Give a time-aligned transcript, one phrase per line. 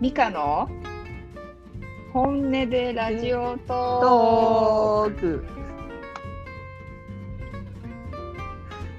[0.00, 0.66] ミカの
[2.10, 5.44] 本音でラジオトトーク。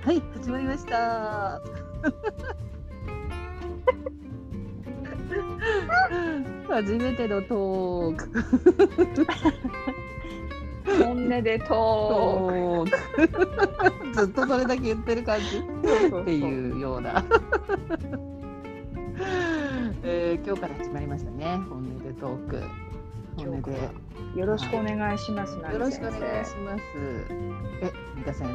[0.04, 1.60] はい始まりました。
[6.70, 8.30] 初めてのトーク。
[11.00, 12.98] 本音でトトーク。
[14.22, 15.58] ずっとそれだけ言ってる感じ。
[15.58, 17.26] っていうような、
[19.18, 21.58] えー今日から始まりましたね。
[21.70, 22.62] 本音でトーク。
[23.38, 23.90] 本音で。
[24.40, 25.58] よろしくお願いします。
[25.58, 26.84] よろしくお願いします。
[27.82, 28.50] え三田先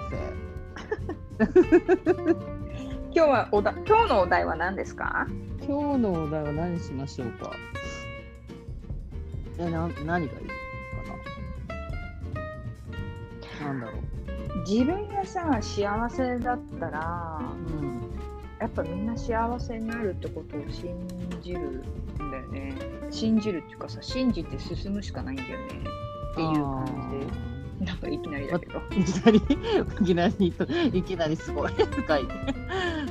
[3.13, 5.27] 今日はおだ今日のお題は何ですか？
[5.61, 7.51] 生今日のお題は何しましょうか？
[9.59, 10.35] えな何がいいか
[13.61, 13.67] な？
[13.67, 13.93] なんだろ
[14.69, 18.10] 自分がさ幸せだったらううん
[18.61, 20.95] やっぱみんな幸せになるってことを信
[21.43, 22.75] じるんだよね。
[23.11, 27.51] 信じるっていうかさ信じて進むしかないんだよねっていう感じで
[27.87, 28.79] なんかいきなりだけど。
[28.91, 29.39] いきなり、
[30.03, 32.29] いきなりと、いきなりすごい深い。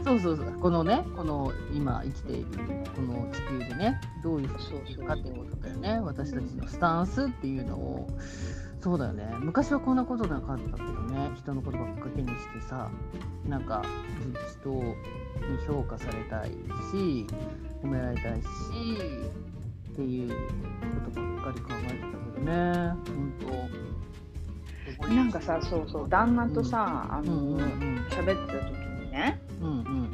[0.03, 2.45] そうそうそう、このね、この今生きている、
[2.95, 5.99] この地球でね、どういうふうに生きるかっていうことだよね。
[6.01, 8.07] 私たちのスタンスっていうのを。
[8.81, 9.27] そうだよね。
[9.39, 12.89] 昔はこんなことなかったけどね、人のことばっかりにしてさ、
[13.45, 13.83] なんか
[14.61, 14.95] 人
[15.47, 16.49] に評価されたい
[16.91, 17.25] し、
[17.83, 18.45] 褒められたいし。
[19.93, 20.29] っていう
[21.05, 23.33] ことばっかり考えてたけどね、本
[24.99, 25.07] 当。
[25.07, 26.09] なんかさそうそう。
[26.09, 28.05] 旦那とさ、あのうんうんうん。
[28.09, 28.73] 喋ってた時
[29.05, 29.41] にね。
[29.61, 30.09] うんうん。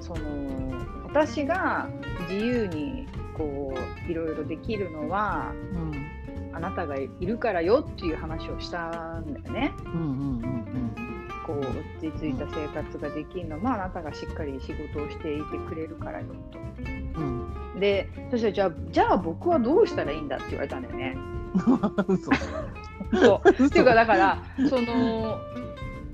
[0.00, 1.88] その私が
[2.28, 3.06] 自由に
[3.36, 3.74] こ
[4.06, 6.18] ういろいろできるのはうん。
[6.54, 9.72] あなたがいるからよっていう話をしたんだよね。
[9.84, 11.17] うんうんうん
[11.48, 13.58] こう落ち着いた生活ができるの。
[13.58, 16.58] もあなたがしっかり仕事をしていてくれるからよと。
[16.58, 17.52] うん。
[17.72, 21.16] うんでそしたらじゃあじゃあ僕はどうしたらいいんだって言われたんだよね。
[22.06, 22.30] 嘘。
[23.14, 23.48] そう。
[23.54, 23.66] 嘘。
[23.66, 25.38] っていうかだからその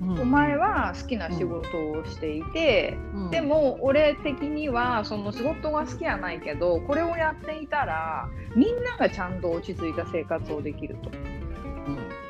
[0.02, 0.20] うん。
[0.20, 3.30] お前は好きな仕事をしていて、うん。
[3.30, 11.10] でも俺的にはその仕事が好きじゃないけどこれをやっていたらみんながちゃんと落ち着いた生活をできると。
[11.10, 12.23] うん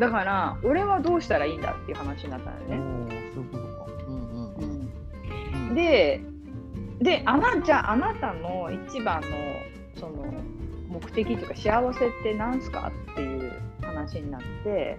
[0.00, 3.86] だから俺はどうしたらいいんだっていう話になったんだおよね、ーそういうことか。
[4.08, 4.14] うん。
[4.14, 4.54] うん。
[4.54, 6.20] うんうんで
[7.00, 9.28] であなじゃああなたの一番の
[9.94, 10.26] その
[10.88, 13.52] 目的というか幸せって何すかっていう
[13.82, 14.98] 話になって。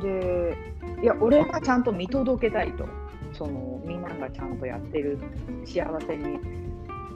[0.00, 0.56] で
[1.02, 2.86] いや俺がちゃんと見届けたいと。
[3.32, 5.18] そのみんながちゃんとやってる
[5.64, 6.38] 幸せに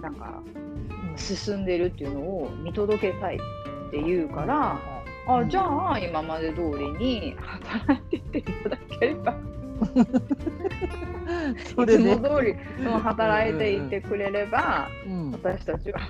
[0.01, 0.43] なんか
[1.17, 4.81] 進んでるっていうのを見届けたいって言うから、
[5.29, 9.33] あじゃあ今まで通りに働いていただければ。
[9.33, 9.35] い
[11.65, 12.17] つそれで。
[12.17, 12.55] も通り
[13.03, 15.33] 働いていてくれればうん。
[15.33, 16.01] 私たちは。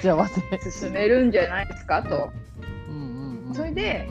[0.00, 0.70] 幸せ。
[0.70, 2.30] 進めるんじゃないですかと。
[2.88, 3.54] うんうんうん。
[3.54, 4.08] それで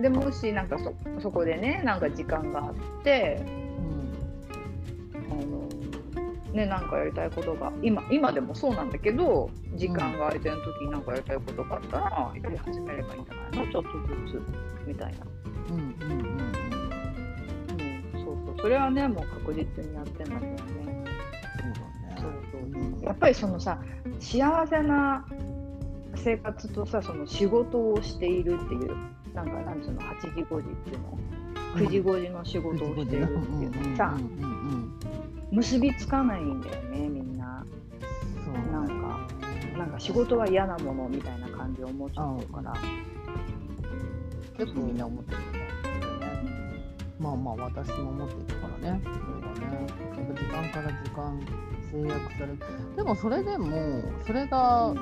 [0.00, 3.63] でもしなんかそそこでねなんか時間があって
[6.54, 13.72] ねなんかやりたいことが今今でもそうなんだけど時間が空いてる時になんかやりたいことがあったらやり始めればいいんじゃないの？
[13.72, 13.98] ちょっとず
[14.32, 14.40] つ
[14.86, 15.26] みたいな、
[15.70, 16.10] うんうんうん。
[16.10, 16.18] うん。
[16.18, 16.24] うん、
[18.24, 18.56] そうそう。
[18.60, 20.56] それはねもう確実にやってますよね。
[20.56, 20.64] そ
[21.68, 21.80] うだ
[22.14, 22.14] ね。
[22.16, 22.60] そうそう。
[22.62, 23.78] うんやっぱりそのさ
[24.20, 25.26] 幸せな
[26.16, 28.96] 生活とさその仕事をしているっていう
[29.34, 31.18] なんかなんつうの8時5時っていうの？
[31.74, 34.90] 9時5時の仕事をしているっていうのさうんうんうんうん
[35.50, 37.64] 結びつかないんだよねみんな
[38.44, 39.20] そうなんか
[39.78, 42.74] なんか仕事は嫌なものみたいな感じを思っちゃってるから
[44.56, 45.64] 結構みんな思ってるよね。
[47.18, 49.00] まあまあ私も思ってるからね。
[49.02, 49.86] それはね。
[50.16, 51.40] やっぱ時間から時間
[51.90, 52.58] 制約される。
[52.96, 54.94] でもそれでもそれが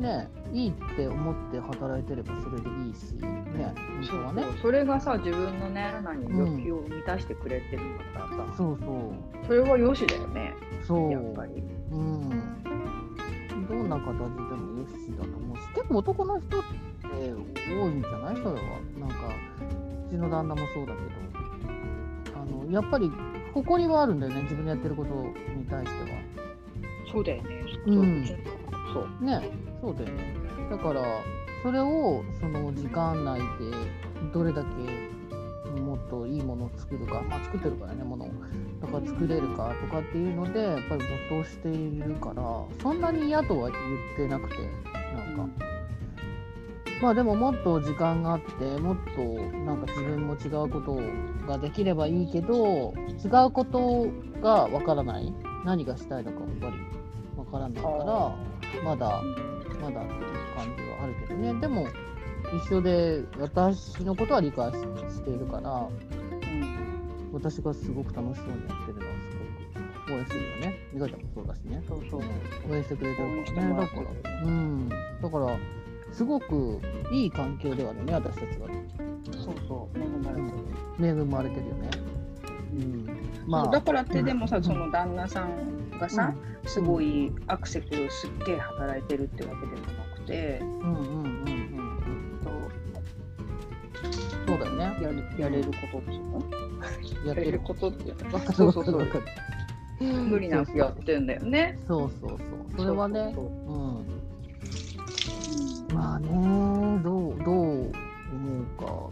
[0.00, 3.74] ねいいって思って働いてればそれでいいしね本
[4.10, 4.44] 当はね。
[4.62, 10.54] それがさ自分のね何うん欲求を満たしてくれてるんだからさ、そうそうそれは良しだよね
[10.86, 11.12] そう。
[11.12, 11.62] やっぱり
[11.92, 12.30] うん。
[13.68, 16.66] どんな形でもよしだと思うし結構男の人って
[17.72, 18.36] 多いんじゃない？
[18.36, 18.54] それは。
[18.98, 19.14] なんか
[20.08, 23.08] うちの旦那もそうだけどあのやっぱり
[23.54, 25.10] 誇りはあるんだよね自分でやってること
[25.54, 26.18] に対しては。
[27.12, 27.48] そうだよね
[27.86, 28.24] うん
[28.92, 29.24] そう。
[29.24, 29.50] ね
[29.80, 30.34] そうだよね。
[30.70, 31.02] だから
[31.62, 33.44] それをその時間内で
[34.32, 38.28] どれだけもっといいものを作るか、まあ、作ってるからねものを。
[38.80, 42.42] だから作れるかとかっていうのでやっぱり没頭しているから
[42.82, 44.56] そんなに嫌とは言ってなくて
[45.14, 45.64] なんか、
[47.02, 49.22] まあでももっと時間があってもっと
[49.58, 50.98] なんか自分も違うこと
[51.46, 54.08] ができればいいけど違うこと
[54.40, 55.32] がわからない。
[55.64, 56.72] 何がしたいのかやっぱり
[57.36, 58.34] わからないから
[58.84, 59.22] まだ
[59.80, 61.54] まだっていう感じはあるけどね。
[61.60, 61.86] でも
[62.56, 65.90] 一緒で私のことは理解しているからう
[66.46, 69.36] ん私がすごく楽しそうにやってるのはす
[70.08, 70.74] ごく応援するよね。
[70.92, 71.82] 美香ちゃんもそうだしね。
[71.86, 72.20] そうそう。
[72.70, 73.74] 応援してくれてるからね。
[73.74, 74.88] だからうん。
[74.88, 74.96] だ
[75.30, 75.56] から
[76.12, 76.80] すごく
[77.12, 78.68] いい環境ではね私たちは。
[79.32, 79.98] そうそう。
[79.98, 80.50] 恵まれて
[80.98, 81.22] る。
[81.22, 81.90] 恵まれてるよね。
[82.72, 83.06] うん。
[83.46, 83.68] まあ。
[83.68, 92.40] だからってでもさ、うんその旦那さんがさ、すごいアクセクすっげえ働いてるってわけでもなくて、うんうんうんうんうん。
[94.46, 94.84] そうだよね。
[95.02, 96.42] やるやれることっていうの？
[97.26, 98.38] やってることっていうの？
[98.52, 99.06] そうそうそう。
[100.00, 101.78] 無理なくやってんだよね。
[101.86, 102.38] そうそうそう。
[102.76, 103.48] それはねそうそうう。
[103.48, 104.06] ん。
[105.88, 106.28] そうまあね
[107.02, 107.92] どうどう思
[108.62, 109.10] うか。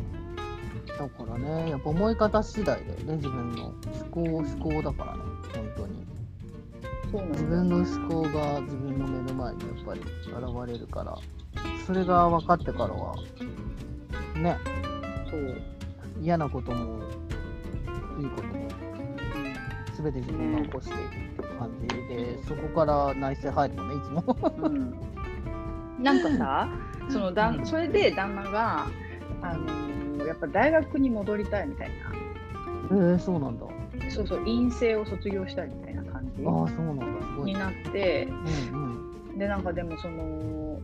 [0.99, 3.75] だからねやっぱ思い方次第だよね自分の思
[4.11, 5.23] 考思考だからね
[5.55, 6.05] 本当に
[7.10, 11.16] 自分の思考が自分の目の前にやっぱり現れるから。
[11.87, 13.16] それが分かってからは
[14.37, 14.58] ね。
[15.31, 15.62] そう、
[16.20, 17.02] 嫌なことも
[18.19, 18.69] いいことも
[19.96, 20.96] 全て自分が起こしてい
[21.38, 21.88] くって感じ。
[22.14, 24.37] で、そこから内省入るのねいつも。
[24.62, 26.69] うん、なんかさ
[27.08, 27.61] そのだうん。
[27.62, 28.87] んそれで旦那が、
[29.43, 29.88] あのー
[30.26, 31.90] やっぱ大学に戻りたいみたい
[32.90, 33.66] えー、そうなんだ。
[33.66, 35.88] なそうそう院生を卒業したいみたいな
[36.46, 37.05] ああそうなんだ。
[37.26, 37.52] すごい。
[37.52, 38.29] になって。
[38.73, 39.38] うんうん。
[39.38, 40.81] でなんかでもその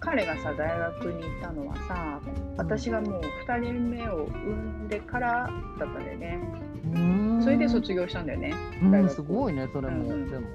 [0.00, 2.20] 彼がさ大学に行ったのはさ
[2.56, 6.40] 私がもう2人目を産んでからだったんだよね。
[7.42, 8.54] それで卒業したんだよね。
[8.82, 9.12] うん、大学。
[9.12, 10.06] すごいね、それも。
[10.06, 10.30] うんうん。
[10.30, 10.48] でも、ね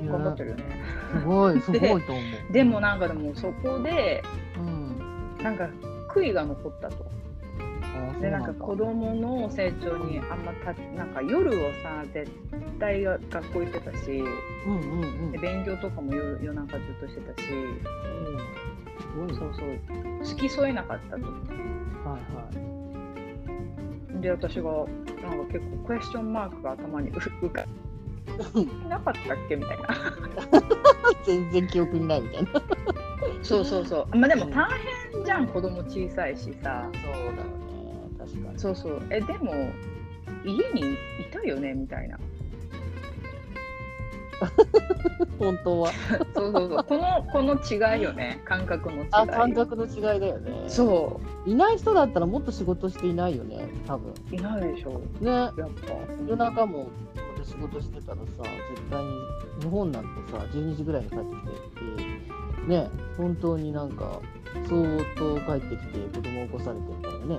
[0.00, 0.08] うん。
[0.08, 0.64] 頑張ってるよね。
[1.12, 2.20] すごい、すごいと思
[2.50, 2.52] う。
[2.52, 4.22] でもなんかでもそこで
[4.58, 5.38] うん。
[5.42, 5.68] なんか
[6.08, 7.06] 悔いが残ったと
[8.20, 12.30] でなんか子供の成長にあんまたなんか夜をさ絶
[12.78, 14.24] 対が学校行ってたし
[14.66, 15.32] うんうんうん。
[15.32, 17.48] で勉強とかも夜夜中ずっとしてたし。
[17.52, 18.64] うん
[19.00, 19.34] すごい。
[19.34, 20.24] そうそう。
[20.24, 21.32] 付き添えなかったとはい
[22.34, 22.48] は
[24.18, 24.20] い。
[24.20, 24.70] で私が
[25.22, 27.64] なんか結構クエスチョンマークが頭にう浮か
[28.88, 29.88] なかったっけみたいな。
[31.26, 32.50] 全然記憶にないみたいな。
[33.42, 34.16] そうそうそう。
[34.16, 34.66] まあでも大
[35.12, 36.88] 変じゃん子供小さいしさ。
[36.92, 37.63] そうだよね、
[38.26, 38.58] 確かに。
[38.58, 39.02] そうそう。
[39.10, 39.52] えでも
[40.44, 40.96] 家にい
[41.32, 41.74] たよね？
[41.74, 42.18] みたいな。
[45.38, 45.90] 本当は。
[46.34, 46.84] そうそうそう。
[46.84, 48.40] このこの違いよね。
[48.44, 49.08] 感覚の違い。
[49.12, 50.64] あ、感覚の違いだよね。
[50.68, 54.12] そいない人だったらもっと仕事していないよね、多分。
[54.32, 55.00] ういないでしょ。
[55.20, 55.66] ね、やっぱ。
[56.26, 56.88] 夜中も
[57.44, 59.10] 仕事してたらさ、絶対に
[59.60, 64.20] 日本なんてさ、12時ぐらいに帰ってきてって、ね、本当になんか、
[64.66, 64.82] 相
[65.16, 67.38] 当帰ってきて子供を起こされてみたいなね、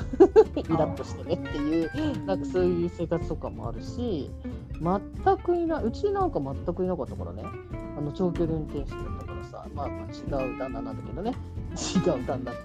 [0.56, 4.30] イラッとしてねっていう、なんかそういう生活とかもあるし、
[4.80, 7.44] 全くいない、うちなんか全くいなかったからね、
[7.96, 11.32] あの長距離運転手だったからさ、まあ、まあ違う旦那なんだけどね、
[11.76, 12.60] 違う旦那って、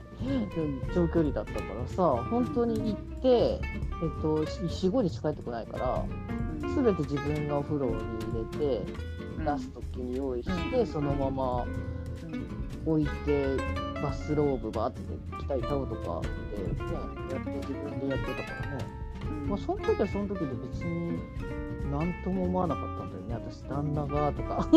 [0.93, 6.05] 長距離だったからさ、本当に行って、えっと、4、5日帰ってこないから、
[6.69, 9.13] すべて自分がお風呂に入れて、
[9.43, 11.65] 出す時に用意して、うんそのまま
[12.85, 13.57] 置いて、
[14.01, 15.01] バスローブバーって
[15.39, 16.93] 着たりタオルとかで、ね、
[17.31, 18.85] やって自分でやってたからね。
[19.47, 21.19] まあ、その時はその時で別に
[21.91, 24.67] 何とも思わなかったんだよね、私、旦那がとか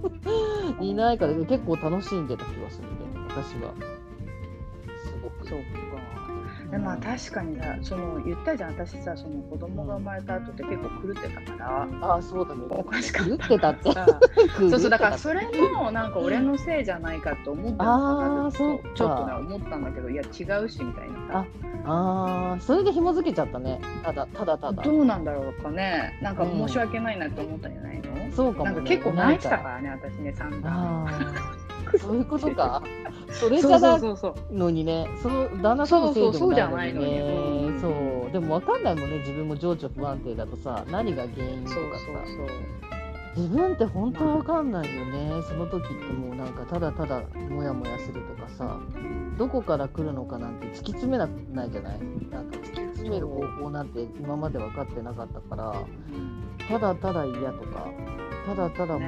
[0.80, 2.94] いないから結構楽しんでた気がするね、
[3.28, 3.74] 私は。
[5.04, 5.46] すごく。
[5.46, 6.11] そうか
[6.72, 7.54] でまあ確かに。
[7.58, 8.70] さその言ったじゃん。
[8.70, 12.62] 私さその子供が生まれた後って結構狂ってたから、ああ、そうだね。
[12.70, 13.92] おかしかっ狂ってたって。
[13.94, 14.06] た
[14.58, 14.80] そう。
[14.80, 18.88] そうだからそれもなんか俺のせいじゃないかと思ったのあーそっか。
[18.94, 20.24] ちょっとね思ったんだけどいや違
[20.64, 21.28] うしみたいな。
[21.28, 21.44] さ
[21.84, 23.78] ああ、それで紐付けちゃったね。
[24.02, 24.82] ただ、ただただ。
[24.82, 26.18] どうなんだろうかね。
[26.22, 28.72] なんか申し訳ないなって思ったんじゃないの、そうかも、ね。
[28.76, 30.70] なんか結構泣いてたからね私ね散々。
[30.70, 31.61] ああ、
[31.98, 32.82] そういうことか。
[33.30, 37.66] それじそうゃなそうそうそうのにね、その旦那さんのせいでもなないいのにのにね。
[37.68, 37.88] うんそ
[38.28, 41.98] う、でも分かんないもんね、自分も情緒不安定だとさ、何が原因とかそうさ。
[42.26, 42.56] そうそう
[43.34, 45.32] 自分って本当分かんないよね。
[45.48, 48.76] その時ってもうなんかただただモヤモヤするとかさ、
[49.38, 51.24] どこから来るのかなんて突き詰めな
[51.64, 51.98] いじゃない？
[52.30, 55.74] なんか突き詰める方法なんて今まで分かってなかったから、
[56.68, 57.86] ただただ嫌とか、
[58.46, 59.06] ただただもう、ね。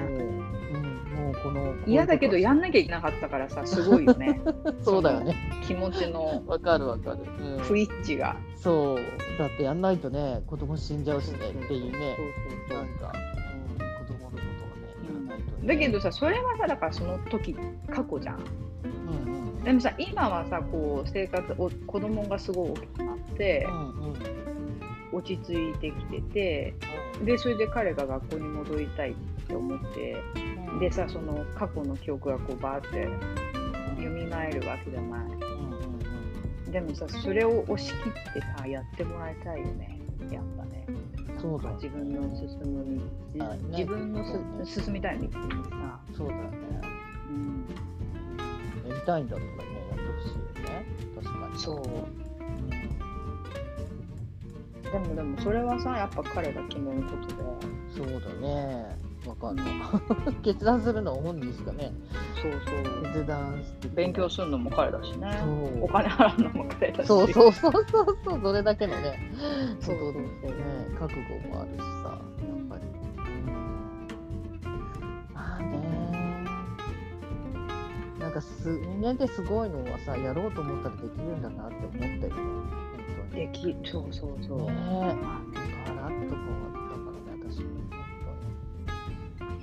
[0.73, 1.75] うん、もうこの。
[1.87, 4.41] 嫌だけどやんなきゃいけなかったからさすごいよね
[4.83, 5.37] そうだよね。
[5.67, 7.19] 気持ちのわかるわかる。
[7.57, 9.39] うん不一致がそう。
[9.39, 12.17] だってやんないとね、子供死んじゃうしねっていうね。
[12.17, 13.13] そうそうなんか、
[13.73, 14.41] うん、子供のことを
[14.81, 15.69] ね、やらないと、ね。
[15.69, 17.57] だけどさそれはさだからその時
[17.91, 18.41] 過去じゃん
[19.27, 19.65] うんうん。
[19.65, 24.45] でもさ今はさこう生活お子供がすごい大きくなってうんうん。
[25.15, 26.75] 落ち着いてきてて
[27.25, 29.15] でそれで彼が学校に戻りたいっ
[29.47, 30.17] て思って
[30.81, 33.09] でさその過去の記憶がこうバーって
[33.97, 34.03] 蘇
[34.61, 35.25] るわけじゃない。
[36.71, 40.01] でもさそれを押し切ってさやってもらいたいよね。
[40.31, 40.87] やっぱね。
[41.41, 41.71] そうだ。
[41.75, 43.01] 自分の進む
[43.37, 44.25] 道、自分の
[44.65, 46.49] す進みたい道にさ、そうだよね
[47.31, 47.67] うん、
[48.91, 49.57] やりたいんだったらね
[49.91, 50.87] やってほしいよね。
[51.23, 51.59] 確かに。
[51.59, 51.83] そう。
[54.91, 57.35] でもでもそれはさやっぱ彼が決めることで。
[57.95, 59.67] そうだねわかんない。
[60.43, 61.93] 決断するのは本人しかね。
[62.43, 63.03] そうそう。
[63.05, 65.39] 決断して勉強するのも彼だしね。
[65.43, 65.47] そ
[65.81, 65.85] う。
[65.85, 67.07] お金払うのも彼だし。
[67.07, 68.19] そうそうそうそう。
[68.25, 69.33] そうそれだけのね
[69.81, 70.23] そうそうそう。
[70.23, 70.29] ね
[70.99, 72.21] 覚悟もあるしさやっ
[72.69, 72.83] ぱり。
[75.33, 76.45] まあね。
[78.21, 82.85] なんかす人間ってすごいのはさやろうと思ったらできるんだなって思ったよね。
[83.35, 84.67] できそうそうそう、ね。
[84.69, 86.84] えガラッと変わったからね私も本当に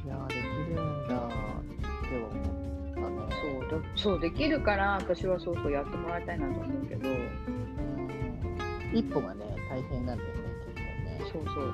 [0.06, 1.16] いやーできるんだ。
[1.16, 1.30] っ
[2.10, 2.32] て思っ
[2.96, 7.10] たねそうでそうできるから私はそうそうやってもらいたいなと思うけど。
[7.10, 7.30] うん。
[8.94, 10.36] 一歩がね大変なんだよね
[10.76, 11.22] 結構ね。
[11.32, 11.74] そうそう。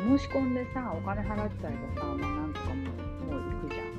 [0.00, 2.76] 申し込んでさお金払っちゃえばさもうなんとかもう
[3.32, 3.90] もう行くじゃん。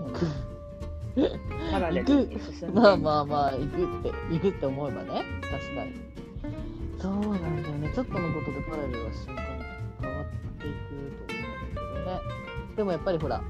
[0.00, 2.80] もうパラレルに進んで。
[2.80, 6.10] まあまあまあ行くって行くって思えばね確かに。
[6.98, 7.90] そうなんだよね。
[7.94, 9.64] ちょっとのことでパラレルは瞬間に
[10.02, 10.24] 変わっ
[10.60, 10.76] ていく
[11.26, 11.39] と思う
[12.04, 12.20] ね。
[12.76, 13.42] でもやっぱりほら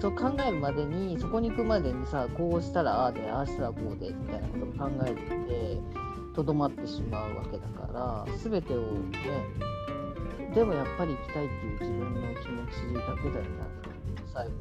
[0.00, 5.80] そう考えるまでにそこに行くまでにさこうしたらああでああしたらこうでみたいなことを考えて
[6.34, 9.18] とどまってしまうわけだから全てをね
[10.54, 13.48] でもやっぱり行きたいっていう自分の気持ちだけだよね
[14.32, 14.52] 最後。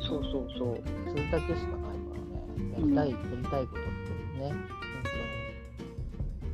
[0.00, 0.82] そうそうそう。
[1.08, 2.20] それだけしかないから
[2.58, 2.72] ね。
[2.72, 4.54] やりたい、やりたいことってね。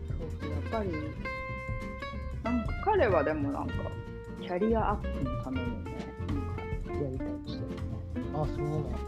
[0.08, 0.50] そうそう。
[0.50, 0.90] やっぱり
[2.44, 3.74] なんか彼はでもなんか
[4.40, 5.92] キャリアアップのためにね
[6.86, 7.76] なんかやりたいとしてるね。
[8.34, 8.98] あ、そうなんだ。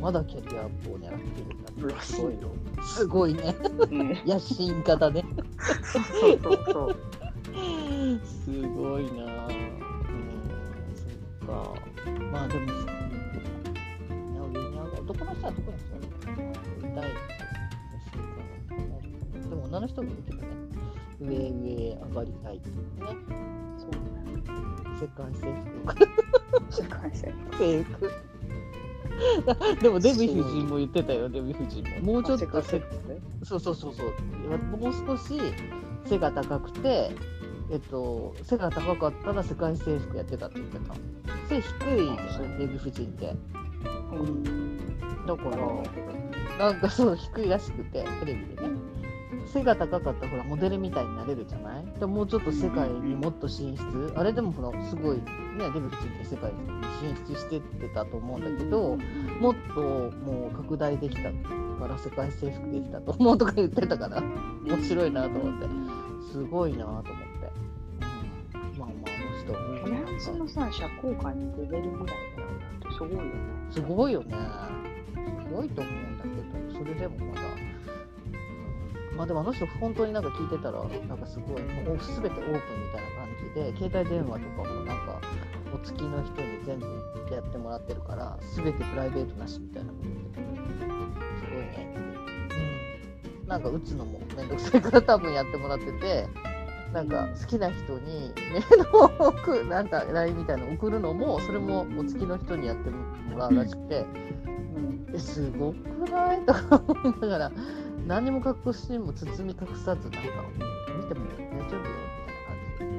[0.00, 1.40] まだキャリアアップを狙って
[1.82, 2.00] るんだ。
[2.02, 2.50] すごいよ。
[2.82, 3.56] すごいね。
[3.90, 5.24] うん野心家だね。
[6.18, 6.96] そうそうそう
[8.24, 9.46] すごいな。
[9.46, 9.52] うん、
[10.96, 11.74] そっか。
[12.32, 12.66] まあでも、
[15.08, 17.10] 男の人は男の人はね、やりたい
[19.48, 20.69] でも女の人もいるけどね。
[21.20, 23.16] 上上上がりたいっていうね。
[23.78, 23.98] そうね。
[24.98, 25.46] 世界征
[25.84, 25.96] 服
[26.70, 28.10] 世界征制服
[29.80, 32.12] でもデヴィ夫人も言ってたよデヴィ夫人も。
[32.14, 32.82] もうちょっとせ
[33.42, 34.06] そうそうそうそう。
[34.78, 35.40] もう少し
[36.06, 37.10] 背が高くて
[37.70, 40.94] えっと背が高かったら世界征服やってたって言ってた。
[41.48, 41.64] 背低
[42.02, 43.34] いじゃないデヴィ夫人って。
[44.12, 45.26] うん。
[45.26, 45.44] だか
[46.58, 48.70] らなんかそう低いらしくてテレビでね
[49.52, 51.84] 背が高かったらほらモデルみたいになれるじゃない？
[51.98, 54.12] でもうちょっと世界にもっと進出。
[54.16, 55.22] あれでもほらすごいね
[55.58, 56.58] デヴィ夫人って世界に
[57.00, 58.96] 進出してってたと思うんだけど、
[59.40, 64.22] もっともう拡大できたから世界征服できたと思うとか言ってたから
[64.66, 65.68] 面白いなと思って。
[66.32, 67.12] すごいなと思って、
[68.04, 72.16] うん、まあまああの人はフランスのさ社交界に出れるぐらい
[72.86, 73.32] だすごいよね。
[73.72, 74.36] すごいよね。
[75.16, 77.79] すごいと思うんだけどそれでもまだ、うん
[79.20, 82.56] まあでもあの人本当になんか聞いてたらなんかすごいもう全てオープンみたいな
[83.20, 85.20] 感じで携帯電話とかもなんか
[85.74, 86.86] お付きの人に全部
[87.30, 89.98] やってもらってるから全てプライベートなしみたいなす
[91.52, 91.94] ごいね。
[93.42, 93.46] うん。
[93.46, 96.26] なんか打つのもめんどくさいから多分やってもらってて
[96.94, 104.06] なんか好きな人にメールを送るなんか LINE みたいなの送るのもそれもお付きの人にやってもらうらしくて
[104.76, 105.06] うん。
[105.14, 105.76] えすごく
[106.10, 106.40] ない？
[106.46, 107.52] とか思いながら
[108.10, 110.28] 何も隠しも包み隠さずなんか
[110.98, 112.90] 見ても大丈夫よみたいな感じで。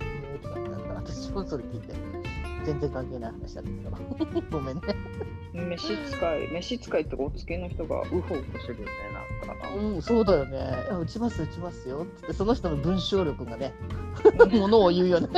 [0.00, 1.94] えーとかなんか私もそれ聞いて
[2.64, 4.82] 全然関係ない話だったけど ごめんね。
[5.52, 8.86] 召使い召使いってお付きの人がウホウホするよね
[9.46, 10.58] なんかうんそうだよね。
[10.90, 13.72] あ打ちます打ちますよってその人の文章力がね
[14.58, 15.28] ものを言うよね。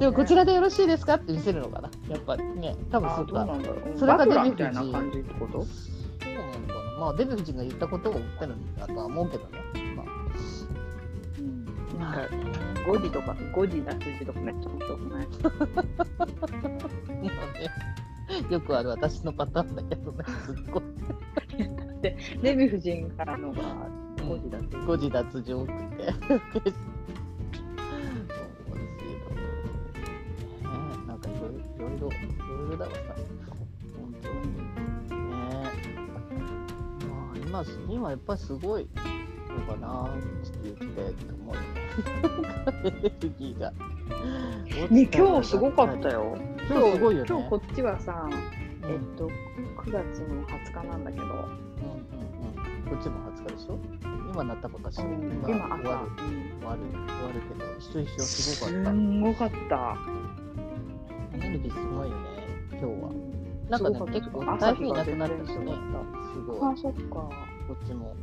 [0.00, 1.14] でもこちららでよろしいですか？
[1.14, 1.90] って見せるのかな？
[2.08, 2.74] やっぱりね。
[2.90, 3.46] 多分あそうか。
[3.96, 5.68] それかバトラーデヴィ夫人みたいな感じってことそ
[6.30, 6.98] うなのかな。
[6.98, 9.50] まあ、デヴィ夫人が言ったことを言ってるんだとは思うけどね。
[9.96, 10.06] まあ、
[11.38, 11.64] うん。
[11.64, 12.28] なんかまあね
[12.86, 15.50] 語字とか語字出す字とかめっちゃ面白くないま
[17.44, 20.82] あねよくある私のパターンだけどね、すっごい。
[22.02, 23.62] デヴィ夫人からのが
[24.28, 25.72] 語字だって誤字脱字多くて。
[32.78, 33.22] ろいろだわさ。
[33.96, 34.56] 本当に。
[34.56, 35.72] ね。
[37.50, 38.88] まあね、今今やっぱりすごい
[39.48, 41.56] のかな地球ってって思う
[42.84, 43.72] エネルギーが。
[44.90, 46.36] ね今日すごかったよ。
[46.68, 47.28] 今日すごいよね。
[47.28, 48.32] 今日こっちはさ、うん。
[48.90, 51.44] えっと9月の20日なんだけど、うんうんうん。
[52.88, 53.78] こっちも20日でしょ？
[54.32, 55.00] 今なったことはし。
[55.02, 55.76] うん今今朝。
[55.76, 56.08] 終わる。
[56.60, 58.92] 終わる終わるけど一緒一緒すすごかった。
[58.92, 59.96] んごかった。
[61.34, 62.47] エネルギーすごいよね
[62.80, 63.10] 今日は
[63.68, 65.80] なんかねすごかった結構台風いなくなったしね全然違っ
[66.14, 66.98] たすごいあそっか
[67.68, 68.16] こっちも。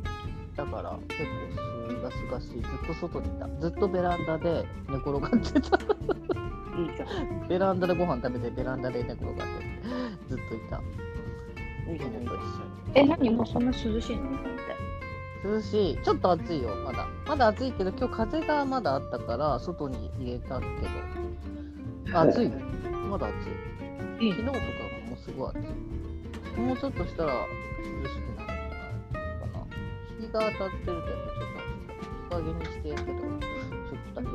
[0.56, 1.30] だから結構
[1.90, 2.62] すがすがしい。
[2.62, 3.48] ずっと外にいた。
[3.60, 5.76] ずっとベランダで寝転がってた。
[6.78, 9.42] いいじゃん ベランダでご飯食べて、ベランダで寝転がって
[10.28, 10.80] ずっといた。
[11.92, 12.38] いいじゃんいいじゃんと
[12.94, 14.22] え何もうそんな涼しいの？
[15.44, 15.98] 涼しい。
[16.02, 17.06] ちょっと暑いよ、まだ。
[17.28, 20.66] まだ暑いけど、今日風がまだあったから、外に入れたけ
[22.12, 22.20] ど。
[22.20, 22.52] 暑いよ。
[23.10, 23.75] まだ暑い。
[24.18, 24.58] 昨日とか
[25.10, 26.60] もすごい暑い。
[26.60, 29.66] もうちょっとしたら涼しくなるかな。
[30.18, 31.76] 日が当たってるとやっぱちょっと暑い。
[32.28, 34.28] 日陰にしてるけど、ちょっとだけ。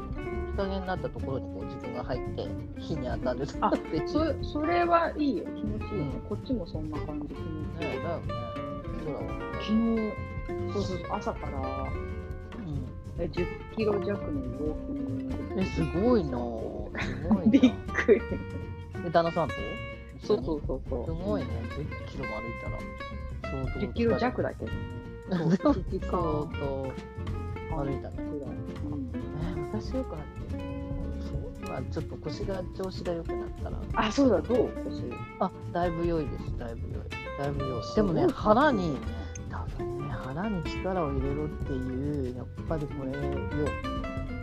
[0.51, 2.47] 日陰になったところにこう自分が入って、
[2.79, 4.07] 日に当たるあって。
[4.07, 7.39] そそれはいいよ気持ちいいよ、うんこっちもそんな感じ気持
[7.79, 8.33] ちいいねだよね。
[9.03, 9.29] 空を。
[9.61, 10.13] 昨日
[10.73, 12.85] そうそうそう朝からうん。
[13.19, 17.01] え10キロ弱のウォーキングえ、すごいなぁ。
[17.01, 17.93] すごい びっな。
[17.93, 18.21] くり
[19.03, 19.53] で、旦那さんと
[20.23, 21.47] そうそうそうそすうごいね。
[21.77, 22.79] 10キロも歩いたら。
[23.51, 24.71] 相当10キロ弱だけど
[25.57, 30.63] そう1時相間当歩いたらえー、私よく歩いてる。
[31.21, 31.35] そ
[31.67, 31.69] う？
[31.69, 33.77] まあちょっと腰が調子が良くなったら。
[33.95, 34.69] あそうだどう？
[34.85, 35.03] 腰
[35.39, 36.57] あ、だいぶ良いです。
[36.57, 37.05] だいぶ良い。
[37.39, 37.83] だいぶ良い。
[37.83, 38.97] すでもね、腹に、
[39.49, 43.67] 多分ね、腹に力を入れろっていう、やっぱりこれよ。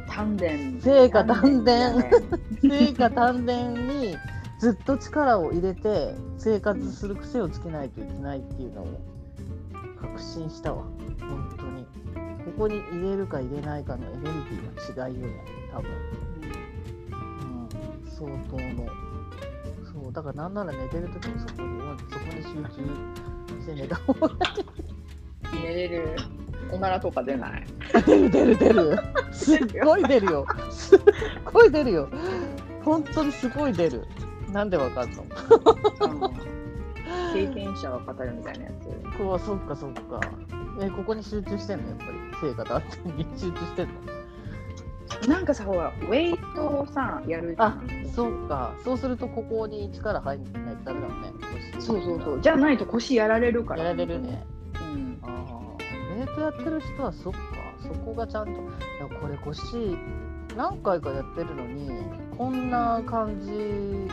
[0.09, 0.47] 丹田
[0.83, 2.11] 成果丹田だね
[2.63, 4.17] 成果丹田に
[4.59, 9.01] ずっと力を入れて生活する癖をつけないといけないっていうのを
[10.01, 10.85] 確信したわ。
[11.21, 11.87] 本当に。
[12.45, 15.45] ここに入れるか入れないかのエネルギーの違いよね。
[15.73, 15.91] 多分、
[17.11, 18.91] うん、相当の。
[20.03, 20.13] そう。
[20.13, 24.31] だからなんなら寝てる時にそこにそこに集中して寝た方が
[25.53, 26.17] 寝れる。
[26.73, 27.67] おならとか出ない。
[28.07, 28.99] 出る出る出る。
[29.31, 30.47] すっごい出るよ。
[30.71, 31.01] すっ
[31.45, 32.09] ごい出るよ。
[32.85, 34.07] 本当にすごい出る
[34.59, 35.25] なんでわかんの？
[37.33, 38.89] 経験者が語るみたいなやつ。
[39.17, 40.21] こうそっかそっか。
[40.83, 41.91] えここに集中してんの？
[41.91, 42.11] やっぱり。
[42.49, 43.09] 成果だって。
[43.09, 43.95] に 集中してんの？
[45.29, 48.73] なんかさほらウェイトをさやるじゃあんそうか。
[48.83, 51.31] そうするとここに力入んないとダメだもんね。
[51.77, 51.87] 腰。
[51.87, 52.41] そうそうそう。
[52.41, 53.85] じゃないと腰やられるから。
[53.85, 54.45] やられるね。
[54.75, 55.19] うん。
[55.23, 55.31] ああ
[56.17, 57.39] ウェイトやってる人はそっか。
[57.81, 58.51] そこがちゃんと。
[58.51, 58.61] いや
[59.21, 59.97] これ腰
[60.57, 61.89] 何回かやってるのに
[62.37, 64.09] こんな感じ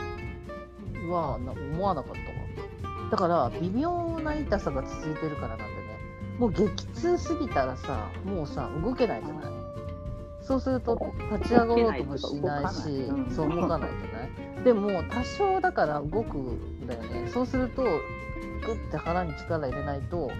[1.08, 3.10] はな思わなかったわ。
[3.10, 5.70] だから微妙な痛さが続いてるからなんでね。
[6.38, 9.44] もう激痛すぎたらさもうさ動けないじゃない。
[10.42, 10.96] そうすると
[11.32, 17.28] 立ち上がろうともしないしうんそう動かないじゃないでも多少だから動くんだよね。
[17.32, 17.88] そうするとグ
[18.72, 20.30] ッて腹に力入れないと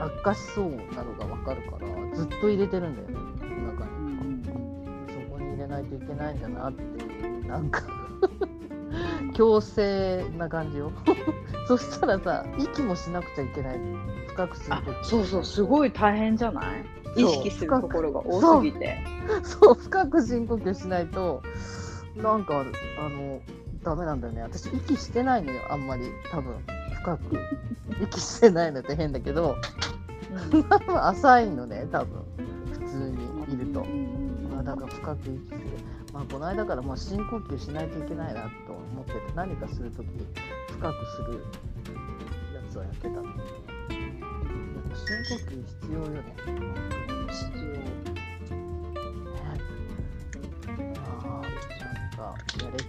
[0.00, 3.14] 悪化しそうなのが分かるからずっと入れてるんだよね。
[3.42, 5.06] お腹にうんうん。
[5.08, 7.82] そこに入れないといけないんだなっていうなんか
[9.34, 10.92] 強制な感じよ。
[11.68, 13.78] そしたらさ息もしなくちゃいけない。
[14.28, 16.62] 深くするあとそうそうすごい大変じゃな
[17.16, 17.22] い？
[17.22, 18.98] 意識するところが多すぎて。
[19.42, 21.42] そう深く深呼吸しないと
[22.16, 22.64] なんかあ
[23.08, 23.40] の
[23.82, 24.42] ダメなんだよね。
[24.42, 26.04] 私息してないのよあんまり。
[26.30, 26.54] 多分。
[27.02, 27.22] 深く。
[28.02, 29.56] 息してないのって変だけど。
[31.02, 32.22] 浅いのね多分。
[32.72, 33.84] 普通にいると。
[34.54, 35.60] まあ、だから深く息する。
[36.12, 40.06] まあ、この間からまあ深呼吸しないといけないなと思ってて、何かするとき、
[40.72, 41.44] 深くする
[42.54, 43.14] やつはやってたん
[44.94, 46.22] 深呼吸必要よね。
[47.28, 47.84] 必ね。
[50.94, 52.86] まあ、なんか、やれって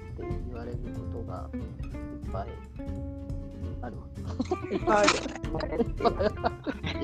[0.47, 2.47] 言われることがいっぱい
[3.81, 4.03] あるわ。
[4.71, 5.83] 要いっぱいある。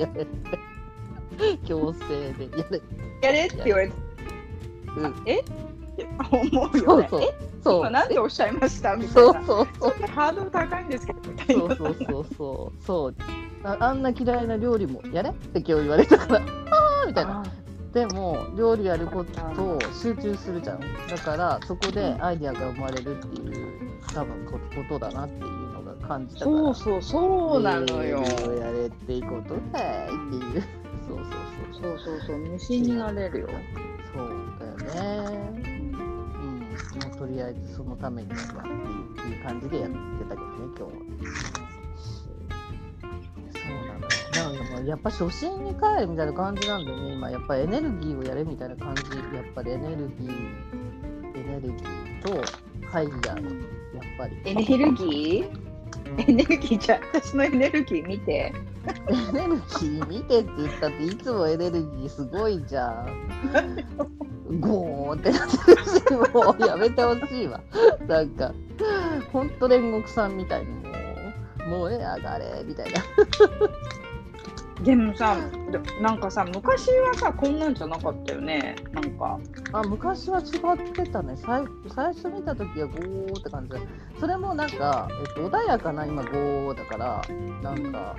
[0.00, 0.76] やれって。
[1.66, 2.82] 強制でやれ。
[3.22, 3.94] やれって言われて
[4.96, 5.44] うん、え？
[6.30, 7.08] 思うよね。
[7.10, 7.34] そうそう。
[7.62, 7.78] そう。
[7.80, 8.96] 今なんでおっしゃいました？
[8.96, 9.68] みたそいうなそう。
[9.80, 9.92] そう。
[10.08, 11.20] ハードル高いんですけど。
[11.20, 12.82] みたいなそうそうそうそう。
[12.84, 13.14] そう。
[13.64, 16.40] ああんな嫌いな料理もやれって今日言われたから。
[16.40, 17.42] あーみたいな。
[17.42, 17.44] あ
[17.92, 20.80] でも料理やることと集中するじゃん。
[20.80, 23.80] だからそこでアイディアが生まれるっていう
[24.14, 26.56] 多分こことだなっていうのが感じたから。
[26.58, 28.20] そうそうそうなのよ。
[28.20, 30.62] やれっていうことはいっていう。
[31.08, 31.26] そうそう
[31.80, 31.98] そう。
[31.98, 33.48] そうそうそう無心になれるよ。
[34.14, 34.28] そう
[34.60, 34.76] だよ
[35.54, 35.65] ね
[37.18, 38.40] とりあえずそのためにはっ
[39.16, 39.96] ていう感じでやって
[40.28, 40.88] たけどね今日は。
[43.52, 44.12] そうなのよ。
[44.34, 49.02] なんかもうやっぱ初心に帰るみたいな感じなんだよね今やっぱエネルギーをやれみたいな感じ
[49.34, 50.30] やっぱりエネルギー？
[51.36, 52.44] エネルギーと
[52.88, 55.75] ハイヤーとやっぱりエネルギー？
[56.18, 58.52] エネルギーじゃ私のエネルギー見てエ
[59.32, 63.06] ネルギー見てって言ったっていつもエネルギーすごいじゃん。
[64.60, 65.90] ゴーってなってるし
[66.32, 67.60] もうやめてほしいわ。
[68.06, 68.54] なんか
[69.32, 70.90] ほんと煉獄さんみたいにも
[71.66, 73.02] う燃え上がれみたいな。
[74.82, 75.36] でもさ
[75.70, 78.76] でなんかさ昔はさこんなんじゃなかったよね。
[78.92, 79.38] なんか。
[79.72, 81.34] あ昔は違ってたね。
[81.36, 83.80] 最最初見た時はゴーって感じで
[84.20, 87.22] それもなんか、えっと、穏やかな今ゴーだから
[87.62, 88.16] なんか。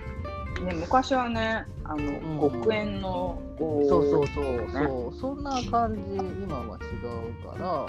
[0.66, 2.52] ね昔はねあの、ん。
[2.52, 4.46] 黒煙のこうそうそうそう。
[4.46, 6.98] ねそうそんな感じ今は違
[7.30, 7.86] うから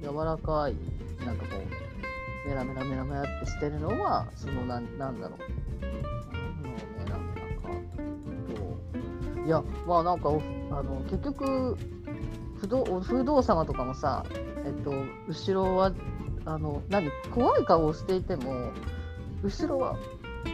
[0.00, 0.12] そう。
[0.12, 0.76] 柔らかい
[1.24, 6.35] なんかこうメラメラメラメラってしてるのはそのなんなんだろう
[7.66, 7.72] か
[9.34, 11.76] といやまあなんかおあの結局
[12.58, 14.24] 不動お不動様とかもさ
[14.64, 14.92] えっと
[15.28, 15.92] 後ろは
[16.44, 18.72] あの何怖い顔をしていても
[19.42, 19.96] 後ろは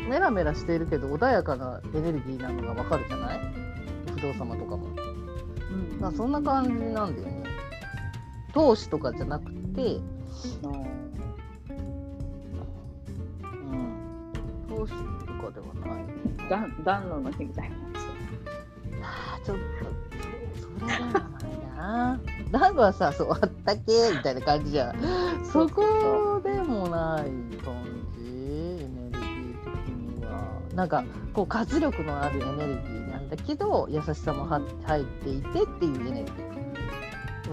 [0.08, 3.40] メラメラしているけど穏やかなエネルギーなのがわかるじゃない？
[4.14, 4.86] 不動様とかも。
[4.86, 7.44] うんまあそんな感じなんだよね。
[8.52, 10.02] 投資とかじゃなくて、うん、
[14.68, 14.98] 投資と
[15.42, 16.04] かではない。
[16.52, 17.82] 暖暖炉の日みたいなや
[19.02, 19.62] あーちょっと、
[20.60, 22.20] それはないな。
[22.50, 23.82] なんかはさ、そう、あったけ
[24.14, 25.44] みたいな感じじゃん。
[25.44, 27.30] そこでもない
[27.64, 27.82] 感
[28.14, 30.60] じ、エネルギー的には。
[30.74, 36.52] なんか、こう、活力のあるエネルギーなんだけど、優しさも入っていてっていうエネルギー。